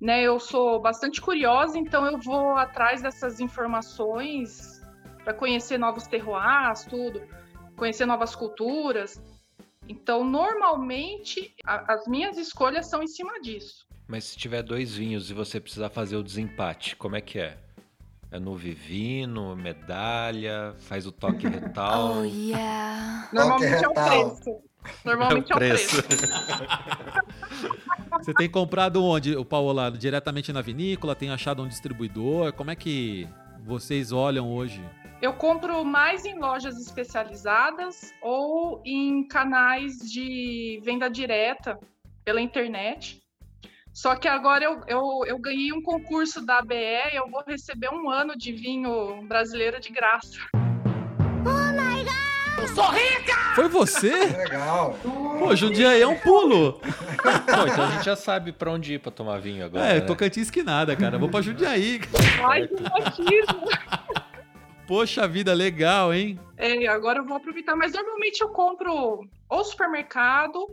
[0.00, 4.82] Né, eu sou bastante curiosa, então eu vou atrás dessas informações
[5.22, 7.22] para conhecer novos terroirs, tudo,
[7.74, 9.20] conhecer novas culturas.
[9.88, 13.86] Então, normalmente, a, as minhas escolhas são em cima disso.
[14.06, 17.63] Mas se tiver dois vinhos e você precisar fazer o desempate, como é que é?
[18.30, 22.14] É no vivino, medalha, faz o toque retal.
[22.18, 23.28] Oh, yeah.
[23.32, 24.62] Normalmente é o preço.
[25.04, 25.96] Normalmente é o preço.
[25.96, 26.26] É o preço.
[28.18, 29.90] Você tem comprado onde, o Paola?
[29.90, 31.14] Diretamente na vinícola?
[31.14, 32.52] Tem achado um distribuidor?
[32.52, 33.28] Como é que
[33.64, 34.82] vocês olham hoje?
[35.20, 41.78] Eu compro mais em lojas especializadas ou em canais de venda direta
[42.24, 43.23] pela internet.
[43.94, 47.90] Só que agora eu, eu, eu ganhei um concurso da ABE e eu vou receber
[47.90, 50.36] um ano de vinho brasileiro de graça.
[50.52, 52.58] Oh my God!
[52.58, 53.36] Eu sou rica!
[53.54, 54.12] Foi você?
[54.36, 54.98] Legal.
[55.38, 56.72] Pô, Jundiaí é um pulo.
[56.72, 59.86] Pô, então a gente já sabe pra onde ir pra tomar vinho agora.
[59.86, 60.00] É, né?
[60.00, 61.16] Tocantins que nada, cara.
[61.16, 62.00] Vou pra Jundiaí.
[62.44, 63.68] Ai, que machismo.
[64.88, 66.38] Poxa vida, legal, hein?
[66.56, 67.76] É, agora eu vou aproveitar.
[67.76, 70.68] Mas normalmente eu compro ou supermercado,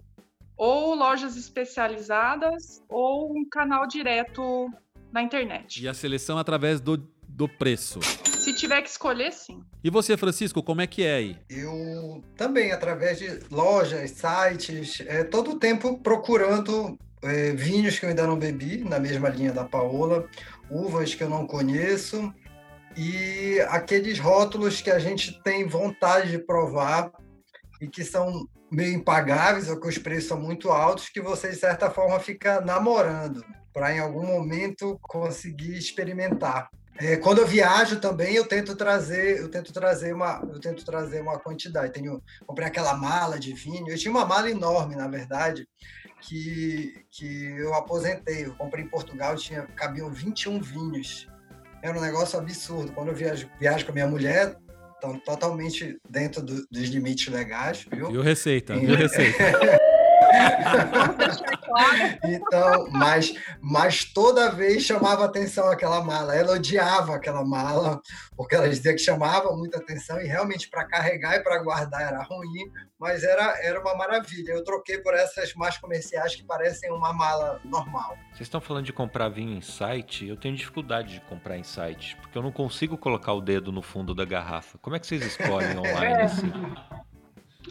[0.61, 4.69] ou lojas especializadas, ou um canal direto
[5.11, 5.81] na internet.
[5.81, 6.97] E a seleção através do,
[7.27, 7.99] do preço.
[8.37, 9.63] Se tiver que escolher, sim.
[9.83, 11.37] E você, Francisco, como é que é aí?
[11.49, 18.09] Eu também, através de lojas, sites, é, todo o tempo procurando é, vinhos que eu
[18.09, 20.29] ainda não bebi, na mesma linha da Paola,
[20.69, 22.31] uvas que eu não conheço,
[22.95, 27.11] e aqueles rótulos que a gente tem vontade de provar
[27.81, 31.57] e que são meio impagáveis ou que os preços são muito altos, que você, de
[31.57, 36.69] certa forma, fica namorando para, em algum momento, conseguir experimentar.
[36.97, 41.21] É, quando eu viajo também, eu tento trazer, eu tento trazer uma, eu tento trazer
[41.21, 41.93] uma quantidade.
[41.93, 43.89] Tenho, comprei aquela mala de vinho.
[43.89, 45.67] Eu tinha uma mala enorme, na verdade,
[46.21, 48.45] que, que eu aposentei.
[48.45, 51.27] Eu comprei em Portugal, tinha cabiam 21 vinhos.
[51.81, 52.91] Era um negócio absurdo.
[52.91, 54.55] Quando eu viajo, viajo com a minha mulher,
[55.01, 58.11] estão totalmente dentro do, dos limites legais, viu?
[58.11, 59.37] Viu receita, viu receita.
[62.23, 66.35] então, mas, mas toda vez chamava atenção aquela mala.
[66.35, 68.01] Ela odiava aquela mala,
[68.35, 72.23] porque ela dizia que chamava muita atenção e realmente para carregar e para guardar era
[72.23, 74.51] ruim, mas era, era uma maravilha.
[74.51, 78.17] Eu troquei por essas mais comerciais que parecem uma mala normal.
[78.29, 80.27] Vocês estão falando de comprar vinho em site?
[80.27, 83.81] Eu tenho dificuldade de comprar em site, porque eu não consigo colocar o dedo no
[83.81, 84.77] fundo da garrafa.
[84.79, 86.23] Como é que vocês escolhem online É.
[86.23, 86.51] assim?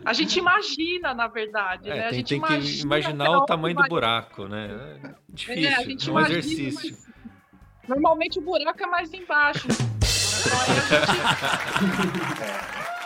[0.05, 2.07] A gente imagina, na verdade, É, né?
[2.07, 5.01] a tem, gente tem que imagina imaginar o tamanho do buraco, né?
[5.03, 6.97] É difícil, É, a é, um imagina, exercício.
[7.89, 9.67] Normalmente o buraco é mais embaixo.
[9.69, 10.91] Então aí a gente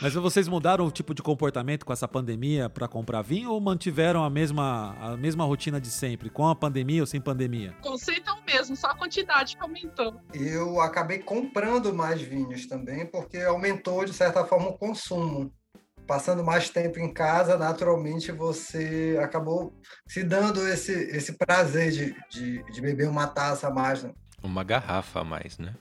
[0.00, 4.22] Mas vocês mudaram o tipo de comportamento com essa pandemia para comprar vinho ou mantiveram
[4.22, 7.74] a mesma, a mesma rotina de sempre, com a pandemia ou sem pandemia?
[7.80, 10.14] O conceito é o mesmo, só a quantidade que aumentou.
[10.32, 15.52] Eu acabei comprando mais vinhos também, porque aumentou, de certa forma, o consumo.
[16.06, 19.74] Passando mais tempo em casa, naturalmente você acabou
[20.06, 24.04] se dando esse, esse prazer de, de, de beber uma taça a mais.
[24.04, 24.12] né?
[24.42, 25.74] Uma garrafa a mais, né?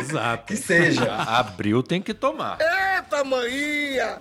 [0.00, 0.46] Exato.
[0.46, 1.14] Que seja.
[1.24, 2.58] Abriu, tem que tomar.
[2.60, 4.20] Eita, maninha!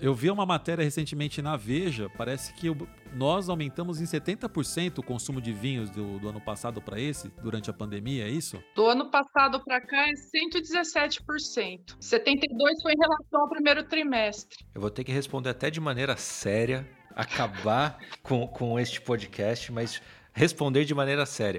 [0.00, 2.68] Eu vi uma matéria recentemente na Veja, parece que
[3.14, 7.68] nós aumentamos em 70% o consumo de vinhos do, do ano passado para esse, durante
[7.68, 8.58] a pandemia, é isso?
[8.74, 11.98] Do ano passado para cá é 117%.
[12.00, 12.48] 72%
[12.80, 14.64] foi em relação ao primeiro trimestre.
[14.74, 20.00] Eu vou ter que responder até de maneira séria, acabar com, com este podcast, mas
[20.32, 21.58] responder de maneira séria.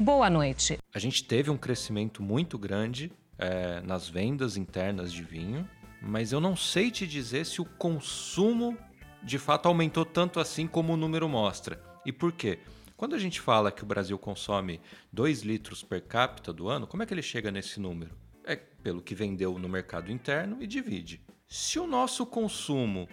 [0.00, 0.78] Boa noite.
[0.94, 5.68] A gente teve um crescimento muito grande é, nas vendas internas de vinho,
[6.00, 8.78] mas eu não sei te dizer se o consumo
[9.24, 11.82] de fato aumentou tanto assim como o número mostra.
[12.06, 12.60] E por quê?
[12.96, 14.80] Quando a gente fala que o Brasil consome
[15.12, 18.12] 2 litros per capita do ano, como é que ele chega nesse número?
[18.44, 21.20] É pelo que vendeu no mercado interno e divide.
[21.48, 23.08] Se o nosso consumo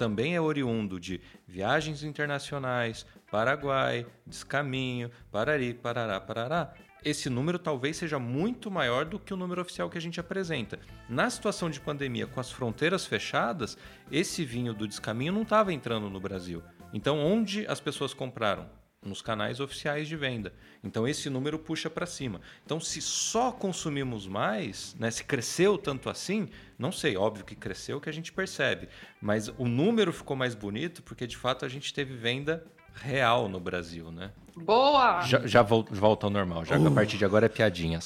[0.00, 6.72] também é oriundo de viagens internacionais, Paraguai, Descaminho, Parari, Parará, Parará,
[7.04, 10.78] esse número talvez seja muito maior do que o número oficial que a gente apresenta.
[11.06, 13.76] Na situação de pandemia, com as fronteiras fechadas,
[14.10, 16.62] esse vinho do Descaminho não estava entrando no Brasil.
[16.94, 18.79] Então, onde as pessoas compraram?
[19.02, 20.52] Nos canais oficiais de venda.
[20.84, 22.38] Então, esse número puxa para cima.
[22.66, 27.98] Então, se só consumimos mais, né, se cresceu tanto assim, não sei, óbvio que cresceu
[27.98, 28.90] que a gente percebe.
[29.18, 32.62] Mas o número ficou mais bonito porque, de fato, a gente teve venda
[32.94, 34.32] real no Brasil, né?
[34.54, 35.22] Boa!
[35.22, 38.04] Já, já vol- volta ao normal, já que a partir de agora é piadinhas.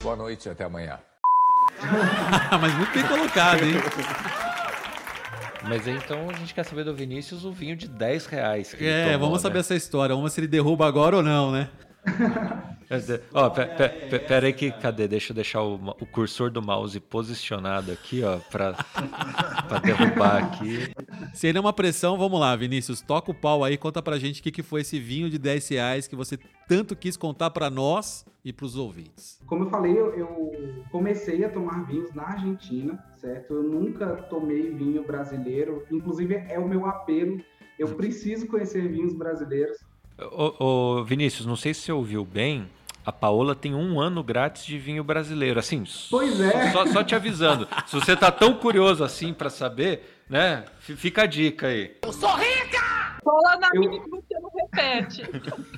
[0.00, 1.00] Boa noite e até amanhã.
[2.60, 3.74] Mas muito bem colocado, hein?
[5.68, 8.72] Mas então a gente quer saber do Vinícius o vinho de 10 reais.
[8.72, 9.42] que ele É, tomou, vamos né?
[9.48, 10.14] saber essa história.
[10.14, 11.68] Vamos ver se ele derruba agora ou não, né?
[12.88, 13.00] É,
[13.34, 15.08] Ó, pe- pe- pe- pera aí que, cadê?
[15.08, 18.74] Deixa eu deixar o, o cursor do mouse posicionado aqui, ó, pra,
[19.68, 20.88] pra derrubar aqui.
[21.34, 23.00] Se ele é uma pressão, vamos lá, Vinícius.
[23.00, 25.68] Toca o pau aí, conta pra gente o que, que foi esse vinho de 10
[25.68, 29.40] reais que você tanto quis contar pra nós e pros ouvintes.
[29.46, 33.54] Como eu falei, eu, eu comecei a tomar vinhos na Argentina, certo?
[33.54, 37.40] Eu nunca tomei vinho brasileiro, inclusive é o meu apelo.
[37.78, 39.78] Eu preciso conhecer vinhos brasileiros.
[40.18, 42.66] Ô, ô, Vinícius, não sei se você ouviu bem,
[43.06, 45.60] a Paola tem um ano grátis de vinho brasileiro.
[45.60, 46.72] Assim, Pois é.
[46.72, 47.68] Só, só te avisando.
[47.86, 50.64] Se você tá tão curioso assim pra saber, né?
[50.80, 51.96] Fica a dica aí.
[52.02, 53.16] Eu sou rica!
[53.22, 55.22] Cola na minha que você não repete.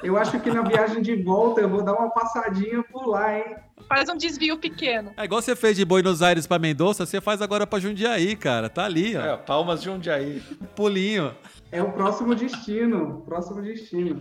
[0.03, 3.57] Eu acho que na viagem de volta eu vou dar uma passadinha por lá, hein?
[3.87, 5.13] Faz um desvio pequeno.
[5.15, 8.71] É igual você fez de Buenos Aires pra Mendoza, você faz agora pra Jundiaí, cara.
[8.71, 9.21] Tá ali, ó.
[9.21, 10.43] É, Palmas de Jundiaí.
[10.75, 11.35] Pulinho.
[11.71, 14.19] É o próximo destino, próximo destino.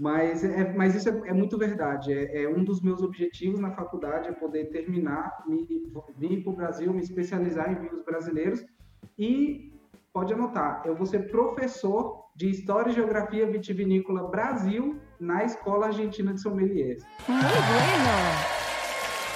[0.00, 2.10] Mas, é, mas isso é, é muito verdade.
[2.10, 5.66] É, é um dos meus objetivos na faculdade é poder terminar, me,
[6.16, 8.64] vir para o Brasil, me especializar em vinhos brasileiros
[9.18, 9.78] e
[10.10, 16.32] pode anotar, eu vou ser professor de História e Geografia Vitivinícola Brasil na Escola Argentina
[16.32, 17.04] de Sommeliers.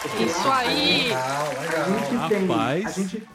[0.00, 1.12] Porque Isso lá aí!
[1.12, 2.86] A gente tem, Rapaz.
[2.86, 3.28] a gente,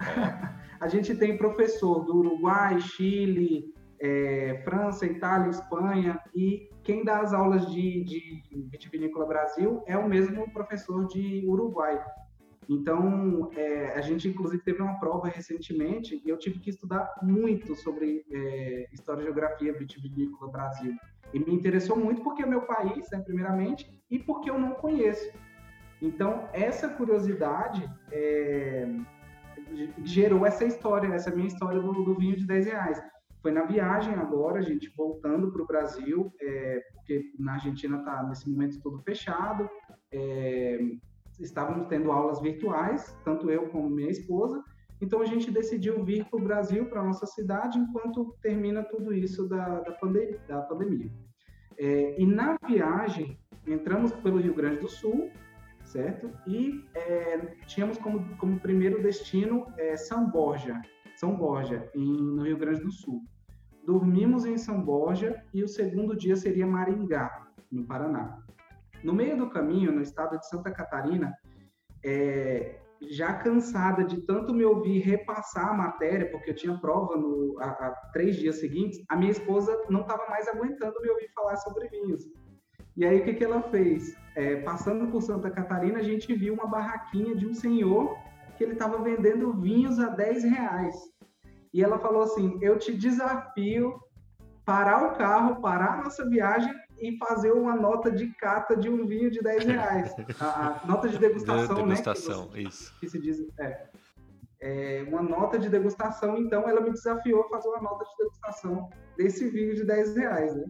[0.80, 7.32] a gente tem professor do Uruguai, Chile, é, França, Itália, Espanha, e quem dá as
[7.32, 12.04] aulas de, de Vitivinícola Brasil é o mesmo professor de Uruguai.
[12.68, 17.76] Então, é, a gente inclusive teve uma prova recentemente e eu tive que estudar muito
[17.76, 20.96] sobre é, História e Geografia Vitivinícola Brasil.
[21.32, 25.30] E me interessou muito porque é meu país, né, primeiramente, e porque eu não conheço.
[26.00, 28.88] Então, essa curiosidade é,
[30.04, 33.02] gerou essa história, essa minha história do, do, vinho de 10 reais.
[33.42, 38.22] Foi na viagem agora, a gente voltando para o Brasil, é, porque na Argentina está
[38.22, 39.68] nesse momento tudo fechado,
[40.12, 40.78] é,
[41.40, 44.62] estávamos tendo aulas virtuais, tanto eu como minha esposa,
[45.02, 49.48] então a gente decidiu vir para o Brasil, para nossa cidade, enquanto termina tudo isso
[49.48, 50.40] da, da, pandemia.
[50.46, 51.10] Da pandemia.
[51.76, 55.28] É, e na viagem, entramos pelo Rio Grande do Sul,
[55.84, 56.30] certo?
[56.46, 60.80] E é, tínhamos como, como primeiro destino é, São Borja,
[61.16, 63.24] São Borja, em, no Rio Grande do Sul.
[63.84, 68.38] Dormimos em São Borja e o segundo dia seria Maringá, no Paraná.
[69.02, 71.32] No meio do caminho, no estado de Santa Catarina,
[72.04, 72.78] é,
[73.10, 77.70] já cansada de tanto me ouvir repassar a matéria, porque eu tinha prova no, há,
[77.70, 81.88] há três dias seguintes, a minha esposa não estava mais aguentando me ouvir falar sobre
[81.88, 82.24] vinhos.
[82.96, 84.16] E aí o que, que ela fez?
[84.36, 88.16] É, passando por Santa Catarina, a gente viu uma barraquinha de um senhor
[88.56, 90.94] que ele estava vendendo vinhos a 10 reais.
[91.72, 94.00] E ela falou assim: Eu te desafio
[94.64, 99.06] parar o carro, parar a nossa viagem e fazer uma nota de cata de um
[99.06, 100.14] vinho de 10 reais.
[100.40, 102.50] A, a nota de degustação, de degustação, né?
[102.52, 102.94] Que, isso.
[103.00, 103.88] Que se diz, é,
[104.60, 108.88] é, uma nota de degustação, então ela me desafiou a fazer uma nota de degustação
[109.16, 110.64] desse vinho de 10 reais, né?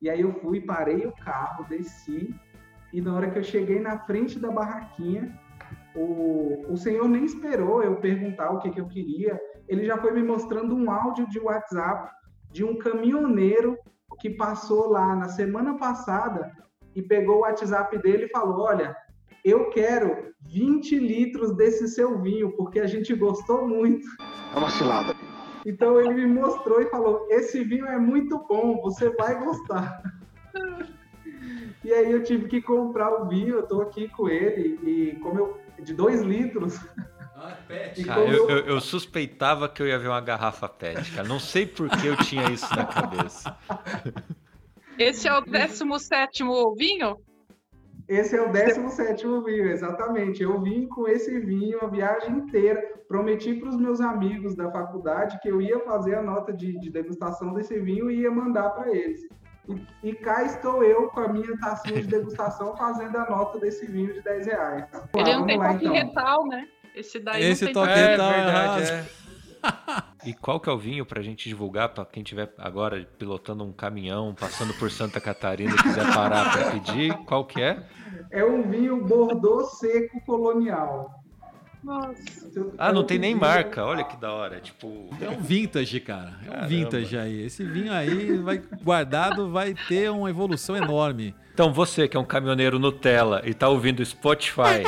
[0.00, 2.34] E aí eu fui, parei o carro, desci,
[2.92, 5.32] e na hora que eu cheguei na frente da barraquinha,
[5.94, 10.12] o, o senhor nem esperou eu perguntar o que, que eu queria, ele já foi
[10.12, 12.10] me mostrando um áudio de WhatsApp
[12.50, 13.78] de um caminhoneiro
[14.20, 16.52] que passou lá na semana passada
[16.94, 18.96] e pegou o WhatsApp dele e falou: Olha,
[19.44, 24.06] eu quero 20 litros desse seu vinho, porque a gente gostou muito.
[24.54, 25.14] É uma cilada.
[25.64, 30.02] Então ele me mostrou e falou: Esse vinho é muito bom, você vai gostar.
[31.84, 35.38] e aí eu tive que comprar o vinho, eu tô aqui com ele, e como
[35.38, 35.58] eu.
[35.82, 36.78] de 2 litros.
[37.44, 37.56] Ah,
[38.06, 41.26] cara, eu, eu, eu, suspeitava que eu ia ver uma garrafa pet, cara.
[41.26, 43.56] Não sei por que eu tinha isso na cabeça.
[44.96, 46.44] Esse é o 17
[46.76, 47.16] vinho?
[48.06, 50.42] Esse é o 17 vinho, exatamente.
[50.42, 52.80] Eu vim com esse vinho a viagem inteira.
[53.08, 56.90] Prometi para os meus amigos da faculdade que eu ia fazer a nota de, de
[56.90, 59.20] degustação desse vinho e ia mandar para eles.
[59.68, 63.86] E, e, cá estou eu com a minha tacinha de degustação fazendo a nota desse
[63.86, 64.88] vinho de 10 reais.
[65.16, 65.92] Ele não tem toque então.
[65.92, 66.68] retal, né?
[66.94, 68.02] Esse daí Esse não toque tem...
[68.02, 69.06] é, verdade, é.
[70.24, 73.72] E qual que é o vinho pra gente divulgar para quem estiver agora pilotando um
[73.72, 77.12] caminhão, passando por Santa Catarina e quiser parar para pedir?
[77.24, 77.82] Qual que é?
[78.30, 81.10] É um vinho Bordeaux seco colonial.
[81.82, 82.72] Nossa.
[82.78, 83.84] Ah, não tem nem marca.
[83.84, 84.60] Olha que da hora.
[84.60, 85.10] Tipo.
[85.20, 86.34] É um vintage, cara.
[86.42, 86.68] É um Caramba.
[86.68, 87.42] vintage aí.
[87.42, 91.34] Esse vinho aí vai guardado vai ter uma evolução enorme.
[91.52, 94.84] Então você que é um caminhoneiro Nutella e tá ouvindo Spotify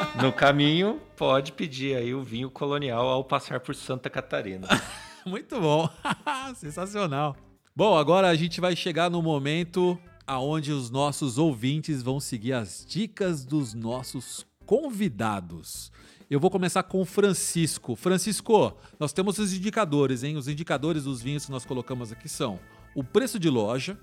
[0.22, 4.66] no caminho, pode pedir aí o vinho colonial ao passar por Santa Catarina.
[5.24, 5.88] Muito bom.
[6.54, 7.36] Sensacional.
[7.74, 12.84] Bom, agora a gente vai chegar no momento aonde os nossos ouvintes vão seguir as
[12.86, 15.92] dicas dos nossos convidados.
[16.28, 17.94] Eu vou começar com o Francisco.
[17.94, 20.36] Francisco, nós temos os indicadores, hein?
[20.36, 22.58] Os indicadores dos vinhos que nós colocamos aqui são
[22.94, 23.96] o preço de loja,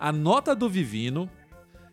[0.00, 1.28] a nota do Vivino,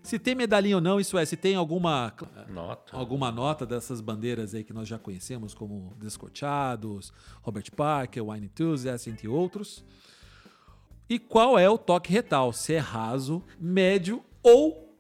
[0.02, 2.14] se tem medalhinha ou não, isso é, se tem alguma
[2.50, 8.46] nota, alguma nota dessas bandeiras aí que nós já conhecemos, como Descorteados, Robert Parker, Wine
[8.46, 9.84] Enthusiast, entre outros.
[11.10, 12.54] E qual é o toque retal?
[12.54, 14.96] Se é raso, médio ou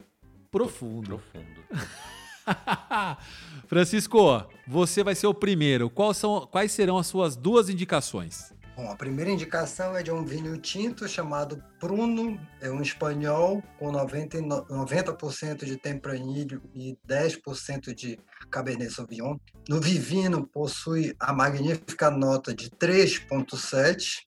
[0.51, 1.21] profundo?
[1.31, 1.59] Profundo.
[3.67, 5.91] Francisco, você vai ser o primeiro.
[6.13, 8.51] São, quais serão as suas duas indicações?
[8.79, 13.91] Bom, a primeira indicação é de um vinho tinto chamado Pruno, é um espanhol com
[13.91, 18.17] 90%, 90 de tempranilho e 10% de
[18.49, 19.35] Cabernet Sauvignon.
[19.67, 24.21] No Vivino possui a magnífica nota de 3.7.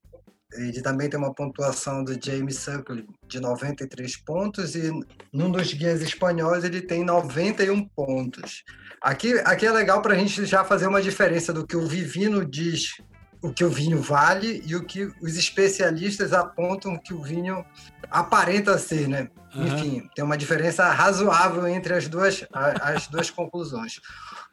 [0.52, 4.90] Ele também tem uma pontuação do James Suckley de 93 pontos e
[5.32, 8.64] num dos guias espanhóis ele tem 91 pontos.
[9.00, 12.44] Aqui, aqui é legal para a gente já fazer uma diferença do que o Vivino
[12.44, 12.96] diz
[13.42, 17.64] o que o vinho vale e o que os especialistas apontam que o vinho
[18.10, 19.28] aparenta ser, né?
[19.54, 19.66] Uhum.
[19.66, 24.00] Enfim, tem uma diferença razoável entre as duas, as duas conclusões.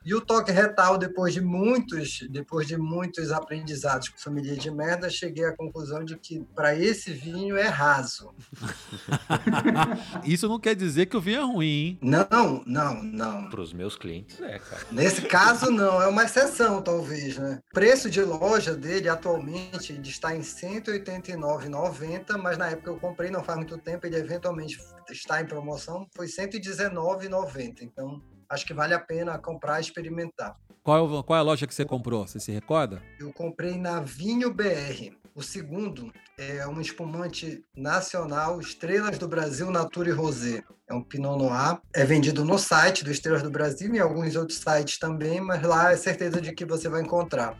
[0.05, 5.09] E o toque retal, depois de muitos, depois de muitos aprendizados com sommelier de merda,
[5.09, 8.33] cheguei à conclusão de que para esse vinho é raso.
[10.23, 11.99] Isso não quer dizer que o vinho é ruim, hein?
[12.01, 13.49] Não, não, não.
[13.49, 14.85] Para os meus clientes, é, cara.
[14.91, 16.01] Nesse caso, não.
[16.01, 17.59] É uma exceção, talvez, né?
[17.69, 22.97] O preço de loja dele, atualmente, ele está em R$ 189,90, mas na época eu
[22.97, 24.77] comprei, não faz muito tempo, ele eventualmente
[25.11, 27.81] está em promoção, foi R$ 119,90.
[27.81, 30.57] Então, acho que vale a pena comprar e experimentar.
[30.83, 32.25] Qual, qual é a loja que você comprou?
[32.25, 33.01] Você se recorda?
[33.19, 35.13] Eu comprei na Vinho BR.
[35.35, 40.63] O segundo é um espumante nacional, Estrelas do Brasil Natura e Rosé.
[40.89, 41.79] É um Pinot Noir.
[41.93, 45.61] É vendido no site do Estrelas do Brasil e em alguns outros sites também, mas
[45.61, 47.55] lá é certeza de que você vai encontrar.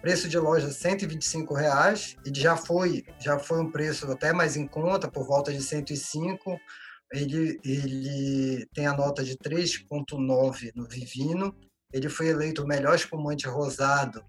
[0.00, 4.66] Preço de loja 125 reais e já foi, já foi um preço até mais em
[4.66, 6.58] conta, por volta de 105
[7.12, 11.54] ele, ele tem a nota de 3,9 no Vivino.
[11.92, 14.24] Ele foi eleito o melhor espumante rosado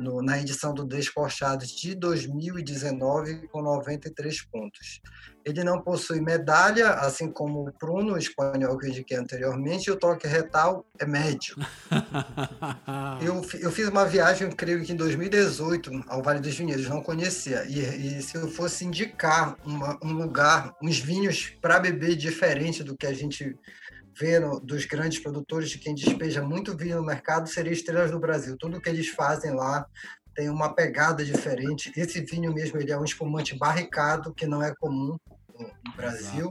[0.00, 5.00] no, na edição do Descorchados de 2019 com 93 pontos.
[5.44, 9.90] Ele não possui medalha, assim como o Pruno, o espanhol que eu indiquei anteriormente, e
[9.90, 11.56] o toque retal é médio.
[13.22, 17.64] eu, eu fiz uma viagem, creio que em 2018, ao Vale dos Vinhedos, não conhecia,
[17.66, 22.96] e, e se eu fosse indicar uma, um lugar, uns vinhos para beber diferente do
[22.96, 23.56] que a gente
[24.18, 28.18] vê no, dos grandes produtores, de quem despeja muito vinho no mercado, seria Estrelas do
[28.18, 28.56] Brasil.
[28.56, 29.86] Tudo que eles fazem lá
[30.34, 31.92] tem uma pegada diferente.
[31.96, 35.18] Esse vinho mesmo ele é um espumante barricado, que não é comum
[35.58, 36.50] no Brasil.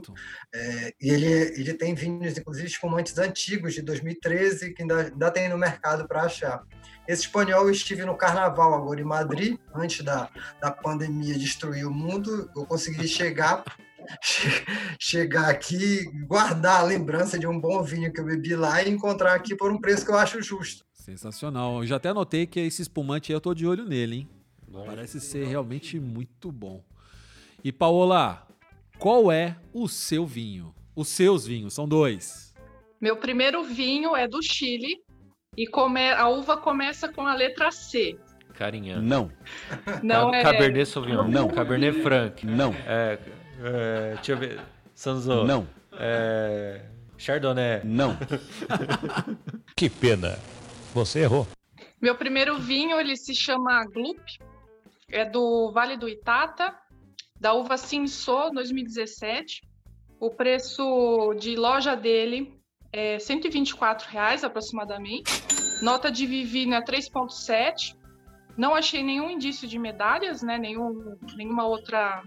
[0.54, 5.48] É, e ele, ele tem vinhos, inclusive, espumantes antigos, de 2013, que ainda, ainda tem
[5.48, 6.62] no mercado para achar.
[7.08, 10.30] Esse espanhol eu estive no carnaval agora em Madrid, antes da,
[10.60, 12.50] da pandemia destruir o mundo.
[12.54, 13.64] Eu consegui chegar
[14.98, 19.34] chegar aqui, guardar a lembrança de um bom vinho que eu bebi lá e encontrar
[19.34, 20.84] aqui por um preço que eu acho justo.
[20.92, 21.82] Sensacional.
[21.82, 24.28] Eu já até anotei que esse espumante aí eu tô de olho nele, hein?
[24.86, 26.84] Parece ser realmente muito bom.
[27.64, 28.46] E Paola,
[28.98, 30.74] qual é o seu vinho?
[30.94, 32.54] Os seus vinhos, são dois.
[33.00, 35.02] Meu primeiro vinho é do Chile
[35.56, 36.10] e come...
[36.10, 38.18] a uva começa com a letra C.
[38.54, 39.00] Carinha.
[39.00, 39.32] Não.
[40.02, 40.42] Não é.
[40.42, 41.28] Cabernet Sauvignon.
[41.28, 41.48] Não.
[41.48, 42.46] Cabernet Franc.
[42.46, 42.74] Não.
[42.86, 43.18] É,
[43.62, 44.60] é, deixa eu ver.
[44.94, 45.44] Sanzo.
[45.44, 45.66] Não.
[45.92, 46.82] É,
[47.16, 47.82] Chardonnay.
[47.84, 48.16] Não.
[49.76, 50.38] Que pena.
[50.92, 51.46] Você errou.
[52.02, 54.20] Meu primeiro vinho, ele se chama Glup.
[55.08, 56.74] É do Vale do Itata,
[57.40, 59.62] da uva Cinso 2017.
[60.20, 62.60] O preço de loja dele
[62.92, 65.32] é 124 reais aproximadamente.
[65.82, 67.96] Nota de Vivino é 3.7.
[68.56, 70.58] Não achei nenhum indício de medalhas, né?
[70.58, 72.22] Nenhum, nenhuma outra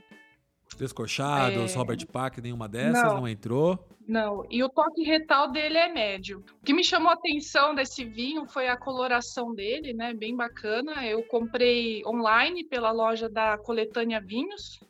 [0.76, 1.78] Descorchados, É.
[1.78, 3.28] Robert Pack, nenhuma dessas, não, Não.
[3.28, 3.88] entrou.
[4.07, 6.43] Não, e o toque retal dele é médio.
[6.61, 10.13] O que me chamou a atenção desse vinho foi a coloração dele, né?
[10.13, 11.05] Bem bacana.
[11.05, 14.82] Eu comprei online pela loja da Coletânea Vinhos.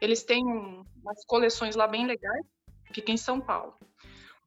[0.00, 2.46] Eles têm um- umas coleções lá bem legais.
[2.92, 3.74] Fica em São Paulo.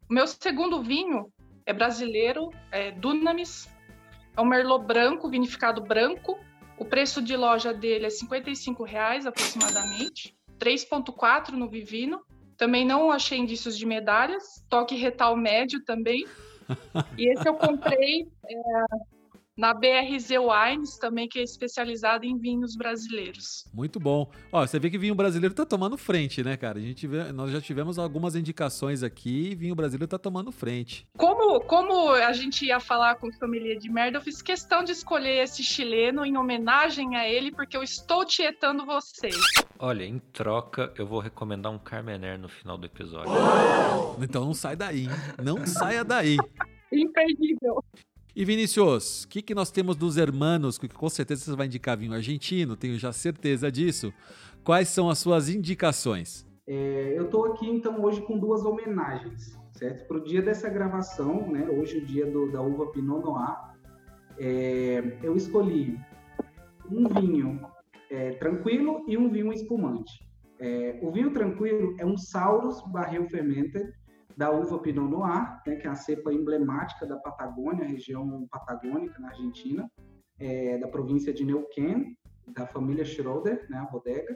[0.09, 1.32] O meu segundo vinho
[1.65, 3.69] é brasileiro, é Dunamis.
[4.36, 6.39] É um Merlot branco, vinificado branco.
[6.78, 10.36] O preço de loja dele é 55 reais aproximadamente.
[10.62, 12.22] 3,4 no Vivino.
[12.55, 14.64] Também não achei indícios de medalhas.
[14.70, 16.26] Toque retal médio também.
[17.18, 18.55] E esse eu comprei é,
[19.58, 23.66] na BRZ Wines, também, que é especializada em vinhos brasileiros.
[23.74, 24.32] Muito bom.
[24.52, 26.80] Ó, você vê que vinho brasileiro tá tomando frente, né, cara?
[26.80, 31.06] A gente vê, nós já tivemos algumas indicações aqui e vinho brasileiro tá tomando frente.
[31.18, 35.43] Como, como a gente ia falar com família de merda, eu fiz questão de escolher
[35.43, 39.36] esse chileno em homenagem a ele, porque eu estou tietando vocês.
[39.78, 43.32] Olha, em troca, eu vou recomendar um Carmener no final do episódio.
[44.22, 45.10] Então não sai daí, hein?
[45.43, 46.38] Não saia daí.
[46.91, 47.84] Imperdível.
[48.36, 50.78] E Vinícius, o que, que nós temos dos hermanos?
[50.78, 54.14] Que com certeza você vai indicar vinho argentino, tenho já certeza disso.
[54.64, 56.46] Quais são as suas indicações?
[56.68, 60.08] É, eu estou aqui então hoje com duas homenagens, certo?
[60.08, 61.68] Para o dia dessa gravação, né?
[61.70, 63.58] Hoje o dia do- da uva Pinot Noir,
[64.40, 66.00] é, eu escolhi
[66.90, 67.60] um vinho
[68.10, 70.12] é, tranquilo e um vinho espumante.
[70.60, 73.92] É, o vinho tranquilo é um Saurus Barril Fermented
[74.42, 79.28] da uva Pinot Noir, né, que é a cepa emblemática da Patagônia, região patagônica na
[79.28, 79.88] Argentina,
[80.39, 82.18] é, da província de Neuquén,
[82.48, 84.36] da família Schroeder, né, a bodega.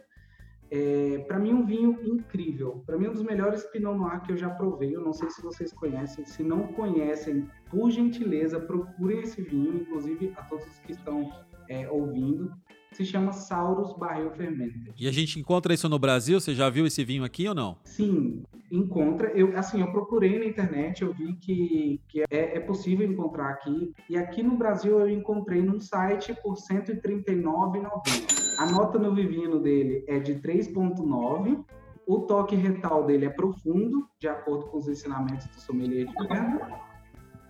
[0.69, 2.83] É, para mim, um vinho incrível.
[2.85, 4.95] Para mim, um dos melhores Pinot Noir que eu já provei.
[4.95, 6.23] Eu não sei se vocês conhecem.
[6.23, 9.75] Se não conhecem, por gentileza, procurem esse vinho.
[9.81, 11.31] Inclusive, a todos os que estão
[11.67, 12.53] é, ouvindo.
[12.95, 14.93] Se chama Saurus Barril Fermented.
[14.97, 16.39] E a gente encontra isso no Brasil?
[16.39, 17.77] Você já viu esse vinho aqui ou não?
[17.83, 19.31] Sim, encontra.
[19.31, 23.93] Eu, assim, eu procurei na internet, eu vi que, que é, é possível encontrar aqui.
[24.09, 28.59] E aqui no Brasil eu encontrei num site por R$ 139,90.
[28.59, 31.65] A nota no vivino dele é de 3,9.
[32.07, 36.79] O toque retal dele é profundo, de acordo com os ensinamentos do sommelier de merda.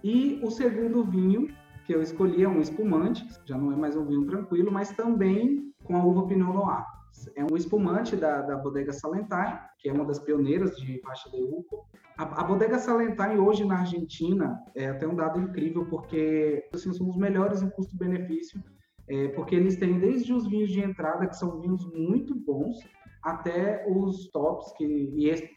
[0.04, 1.50] E o segundo vinho
[1.86, 5.72] que eu escolhi é um espumante, já não é mais um vinho tranquilo, mas também
[5.84, 6.84] com a uva Pinot Noir.
[7.36, 11.42] É um espumante da, da Bodega Salentine, que é uma das pioneiras de faixa de
[11.42, 11.86] uva.
[12.18, 17.10] A, a Bodega Salentine hoje na Argentina é até um dado incrível, porque assim, são
[17.10, 18.62] os melhores em custo-benefício,
[19.08, 22.78] é, porque eles têm desde os vinhos de entrada, que são vinhos muito bons,
[23.24, 24.86] até os tops que,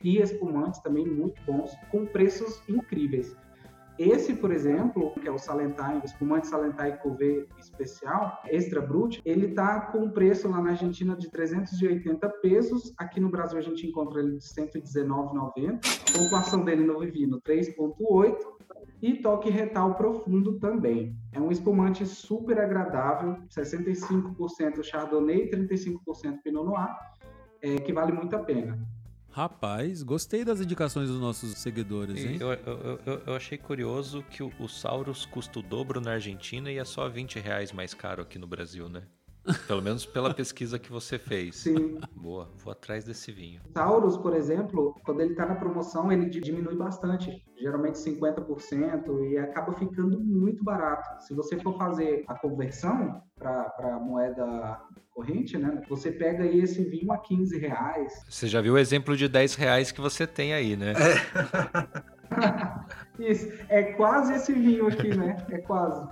[0.03, 3.35] e espumantes também muito bons, com preços incríveis.
[3.99, 9.49] Esse, por exemplo, que é o Salentine, o espumante Salentine Cuvée especial, extra brut, ele
[9.55, 12.95] tá com um preço lá na Argentina de 380 pesos.
[12.97, 15.81] Aqui no Brasil a gente encontra ele de 119,90.
[16.17, 18.37] Pontuação dele no Vivino 3.8
[19.03, 21.17] e toque retal profundo também.
[21.33, 26.97] É um espumante super agradável, 65% Chardonnay e 35% Pinot Noir,
[27.63, 28.79] é, que vale muito a pena.
[29.39, 32.39] Rapaz, gostei das indicações dos nossos seguidores, hein?
[32.41, 36.73] Eu, eu, eu, eu, achei curioso que o, o Saurus custa o dobro na Argentina
[36.73, 39.05] e é só 20 reais mais caro aqui no Brasil, né?
[39.67, 41.57] Pelo menos pela pesquisa que você fez.
[41.57, 41.99] Sim.
[42.15, 43.61] Boa, vou atrás desse vinho.
[43.73, 49.73] Taurus, por exemplo, quando ele está na promoção, ele diminui bastante, geralmente 50%, e acaba
[49.73, 51.23] ficando muito barato.
[51.25, 54.81] Se você for fazer a conversão para moeda
[55.19, 55.83] corrente, né?
[55.89, 58.13] Você pega aí esse vinho a 15 reais.
[58.29, 60.93] Você já viu o exemplo de 10 reais que você tem aí, né?
[60.93, 62.09] É.
[63.19, 65.37] Isso, é quase esse vinho aqui, né?
[65.51, 66.09] É quase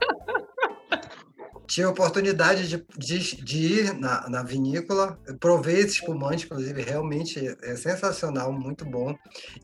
[1.66, 7.56] tive a oportunidade de, de, de ir na, na, vinícola, provei esse espumante, inclusive, realmente
[7.62, 9.14] é sensacional, muito bom.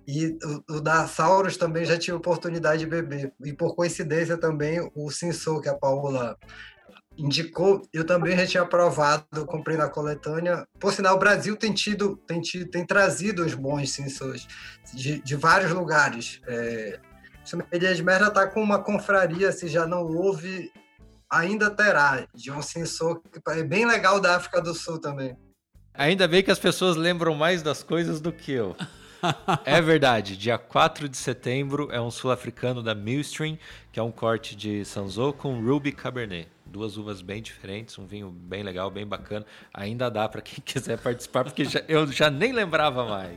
[0.07, 0.37] E
[0.69, 3.33] o, o, da Saurus também já tive a oportunidade de beber.
[3.45, 6.37] E por coincidência também o Sinsou, que a Paola
[7.17, 10.67] indicou, eu também já tinha provado, comprei na coletânea.
[10.81, 14.47] Por sinal, o Brasil tem tido, tem, tido, tem trazido os bons Sinsous
[14.95, 16.41] de, de vários lugares.
[16.47, 16.99] É,
[17.45, 20.71] Sommelier de Merda está com uma confraria, se já não houve,
[21.33, 25.35] ainda terá, de um sensor que é bem legal da África do Sul também.
[25.95, 28.77] Ainda bem que as pessoas lembram mais das coisas do que eu.
[29.65, 33.57] é verdade, dia 4 de setembro é um sul-africano da Millstream,
[33.91, 36.49] que é um corte de Sanzou com Ruby Cabernet.
[36.67, 39.45] Duas uvas bem diferentes, um vinho bem legal, bem bacana.
[39.73, 43.37] Ainda dá para quem quiser participar, porque já, eu já nem lembrava mais.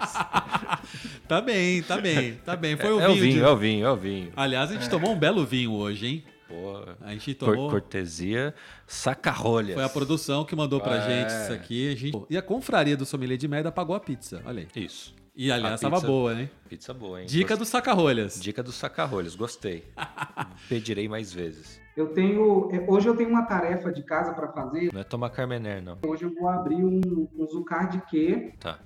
[1.28, 2.78] tá bem, tá bem, tá bem.
[2.78, 3.10] Foi o é, vinho.
[3.10, 3.41] É o vinho, de...
[3.41, 4.34] é o vinho, é o vinho.
[4.36, 4.89] Aliás, a gente é.
[4.89, 6.35] tomou um belo vinho hoje, hein?
[6.48, 7.70] Pô, a gente tomou.
[7.70, 8.54] Cortesia
[8.88, 9.74] saca-rolhas.
[9.74, 11.02] Foi a produção que mandou pra é.
[11.02, 11.91] gente isso aqui.
[11.91, 12.26] A gente...
[12.30, 14.41] E a confraria do Sommelier de Merda pagou a pizza.
[14.46, 14.84] Olha aí.
[14.84, 15.14] Isso.
[15.36, 16.50] E aliás, estava boa, hein?
[16.70, 17.28] Pizza boa, hein?
[17.28, 18.41] Dica do saca-rolhas.
[18.41, 19.84] Dica do saca-rolhas, gostei.
[20.70, 21.82] Pedirei mais vezes.
[21.96, 22.70] Eu tenho.
[22.72, 24.93] É, hoje eu tenho uma tarefa de casa para fazer.
[24.93, 25.98] Não é tomar Carmener, não.
[26.06, 27.02] Hoje eu vou abrir um,
[27.38, 28.54] um Zucar de quê?
[28.60, 28.80] Tá.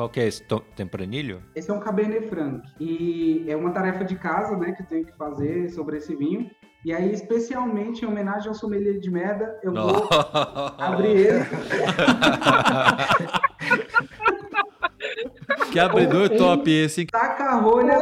[0.00, 0.42] Qual que é esse?
[0.74, 1.42] Tempranilho?
[1.54, 2.66] Esse é um Cabernet Franc.
[2.80, 6.50] E é uma tarefa de casa, né, que eu tenho que fazer sobre esse vinho.
[6.82, 10.08] E aí, especialmente em homenagem ao sommelier de merda, eu vou
[10.78, 11.44] abrir ele.
[15.70, 17.06] Que abridor top esse, hein?
[17.12, 17.98] Taca rolha.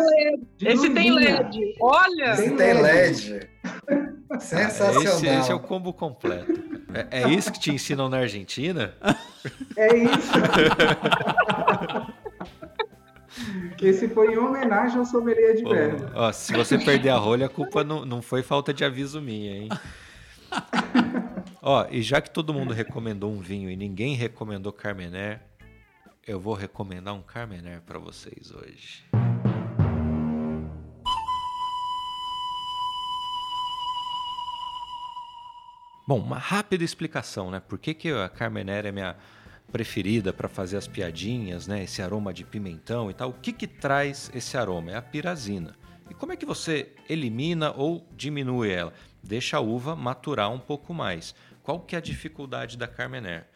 [0.61, 1.75] Esse tem LED.
[1.81, 2.33] Olha!
[2.33, 3.49] Esse tem LED.
[4.41, 5.03] Sensacional.
[5.03, 6.53] Esse, esse, é o combo completo.
[6.95, 8.95] É, é isso que te ensinam na Argentina?
[9.77, 10.33] É isso.
[13.81, 16.11] Esse foi em homenagem ao sommelier de merda.
[16.15, 19.57] Ó, se você perder a rolha, a culpa não, não foi falta de aviso minha,
[19.57, 19.69] hein?
[21.63, 25.41] Ó, e já que todo mundo recomendou um vinho e ninguém recomendou Carmener,
[26.27, 29.05] eu vou recomendar um Carmener para vocês hoje.
[36.07, 37.61] Bom, uma rápida explicação, né?
[37.61, 39.15] Por que, que a Carmener é minha
[39.71, 41.85] preferida para fazer as piadinhas, né?
[41.85, 43.31] Esse aroma de pimentão e tal.
[43.31, 44.93] O que que traz esse aroma?
[44.93, 45.77] É a pirazina.
[46.11, 48.93] E como é que você elimina ou diminui ela?
[49.23, 51.35] Deixa a uva maturar um pouco mais.
[51.63, 53.47] Qual que é a dificuldade da Carmener?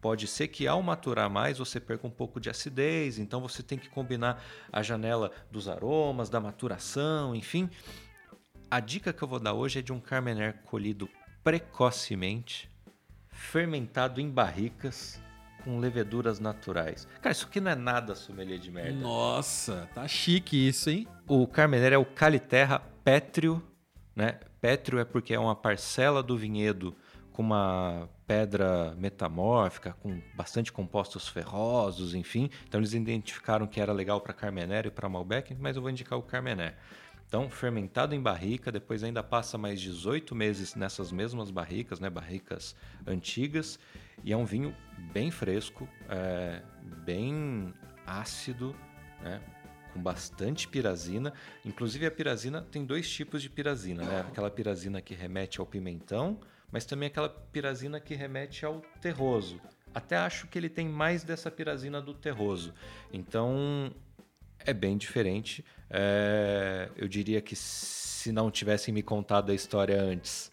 [0.00, 3.76] Pode ser que ao maturar mais você perca um pouco de acidez, então você tem
[3.76, 4.40] que combinar
[4.72, 7.68] a janela dos aromas, da maturação, enfim.
[8.70, 11.08] A dica que eu vou dar hoje é de um Carmener colhido
[11.42, 12.70] precocemente,
[13.28, 15.20] fermentado em barricas,
[15.64, 17.06] com leveduras naturais.
[17.20, 18.98] Cara, isso aqui não é nada sommelier de merda.
[18.98, 21.06] Nossa, tá chique isso, hein?
[21.26, 23.62] O Carmener é o Caliterra pétreo,
[24.14, 24.38] né?
[24.60, 26.96] Pétreo é porque é uma parcela do vinhedo
[27.32, 32.50] com uma pedra metamórfica, com bastante compostos ferrosos, enfim.
[32.66, 36.18] Então eles identificaram que era legal para Carmener e para Malbec, mas eu vou indicar
[36.18, 36.76] o Carmener.
[37.28, 42.74] Então, fermentado em barrica, depois ainda passa mais 18 meses nessas mesmas barricas, né, barricas
[43.06, 43.78] antigas,
[44.24, 44.74] e é um vinho
[45.12, 46.62] bem fresco, é,
[47.04, 47.74] bem
[48.06, 48.74] ácido,
[49.20, 49.42] né,
[49.92, 51.34] com bastante pirazina.
[51.66, 54.20] Inclusive a pirazina tem dois tipos de pirazina, né?
[54.20, 56.40] Aquela pirazina que remete ao pimentão,
[56.72, 59.60] mas também aquela pirazina que remete ao terroso.
[59.94, 62.72] Até acho que ele tem mais dessa pirazina do terroso.
[63.12, 63.92] Então
[64.68, 65.64] é bem diferente.
[65.88, 70.52] É, eu diria que se não tivessem me contado a história antes,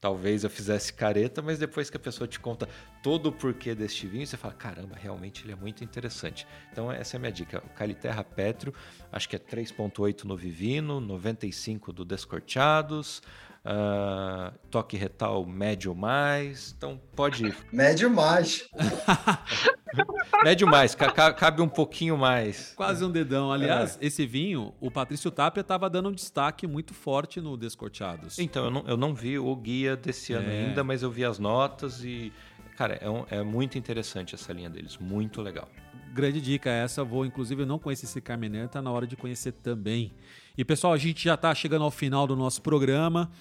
[0.00, 2.68] talvez eu fizesse careta, mas depois que a pessoa te conta
[3.02, 6.46] todo o porquê deste vinho, você fala: caramba, realmente ele é muito interessante.
[6.70, 7.58] Então, essa é a minha dica.
[7.66, 8.72] O Caliterra Petro,
[9.10, 13.22] acho que é 3,8 no Vivino, 95 do Descorteados.
[13.70, 17.56] Uh, toque retal médio mais, então pode ir.
[17.70, 18.66] Médio mais.
[20.42, 22.72] médio mais, ca cabe um pouquinho mais.
[22.74, 23.52] Quase um dedão.
[23.52, 24.06] Aliás, é.
[24.06, 28.38] esse vinho, o Patrício Tapia estava dando um destaque muito forte no Descorteados.
[28.38, 30.60] Então, eu não, eu não vi o guia desse ano é.
[30.60, 32.32] ainda, mas eu vi as notas e,
[32.78, 35.68] cara, é, um, é muito interessante essa linha deles, muito legal.
[36.14, 39.50] Grande dica essa, vou inclusive eu não conheço esse Carmener, tá na hora de conhecer
[39.50, 40.12] também.
[40.56, 43.32] E pessoal, a gente já está chegando ao final do nosso programa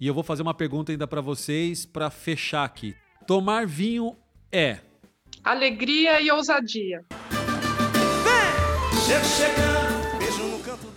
[0.00, 2.94] e eu vou fazer uma pergunta ainda para vocês para fechar aqui.
[3.26, 4.16] Tomar vinho
[4.52, 4.78] é
[5.42, 7.04] alegria e ousadia.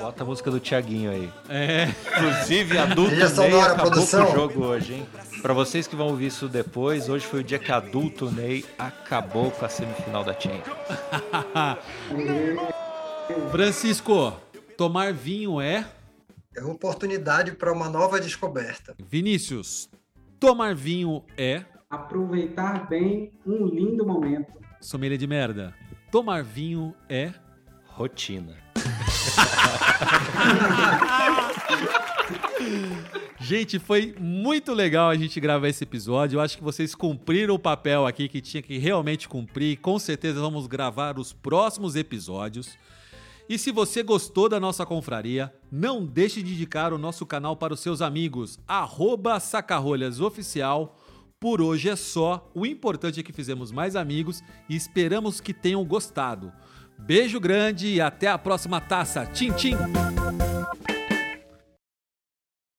[0.09, 1.31] Bota a música do Tiaguinho aí.
[1.47, 1.87] É.
[2.17, 4.25] Inclusive, adulto Ney acabou produção.
[4.25, 5.07] com o jogo hoje, hein?
[5.39, 9.51] Para vocês que vão ouvir isso depois, hoje foi o dia que adulto Ney acabou
[9.51, 10.75] com a semifinal da Champions.
[13.51, 14.35] Francisco,
[14.75, 15.85] Tomar vinho é.
[16.57, 18.95] É uma oportunidade para uma nova descoberta.
[19.07, 19.91] Vinícius,
[20.39, 21.63] tomar vinho é.
[21.87, 24.53] Aproveitar bem um lindo momento.
[24.81, 25.75] Sommelier de merda.
[26.11, 27.31] Tomar vinho é.
[27.85, 28.68] Rotina.
[33.39, 36.37] gente, foi muito legal a gente gravar esse episódio.
[36.37, 39.77] Eu acho que vocês cumpriram o papel aqui que tinha que realmente cumprir.
[39.77, 42.77] Com certeza vamos gravar os próximos episódios.
[43.49, 47.73] E se você gostou da nossa confraria, não deixe de indicar o nosso canal para
[47.73, 48.59] os seus amigos,
[49.41, 50.95] sacarrolhasoficial.
[51.39, 55.83] Por hoje é só, o importante é que fizemos mais amigos e esperamos que tenham
[55.83, 56.53] gostado.
[56.99, 59.25] Beijo grande e até a próxima taça.
[59.25, 59.75] Tchim, tchim!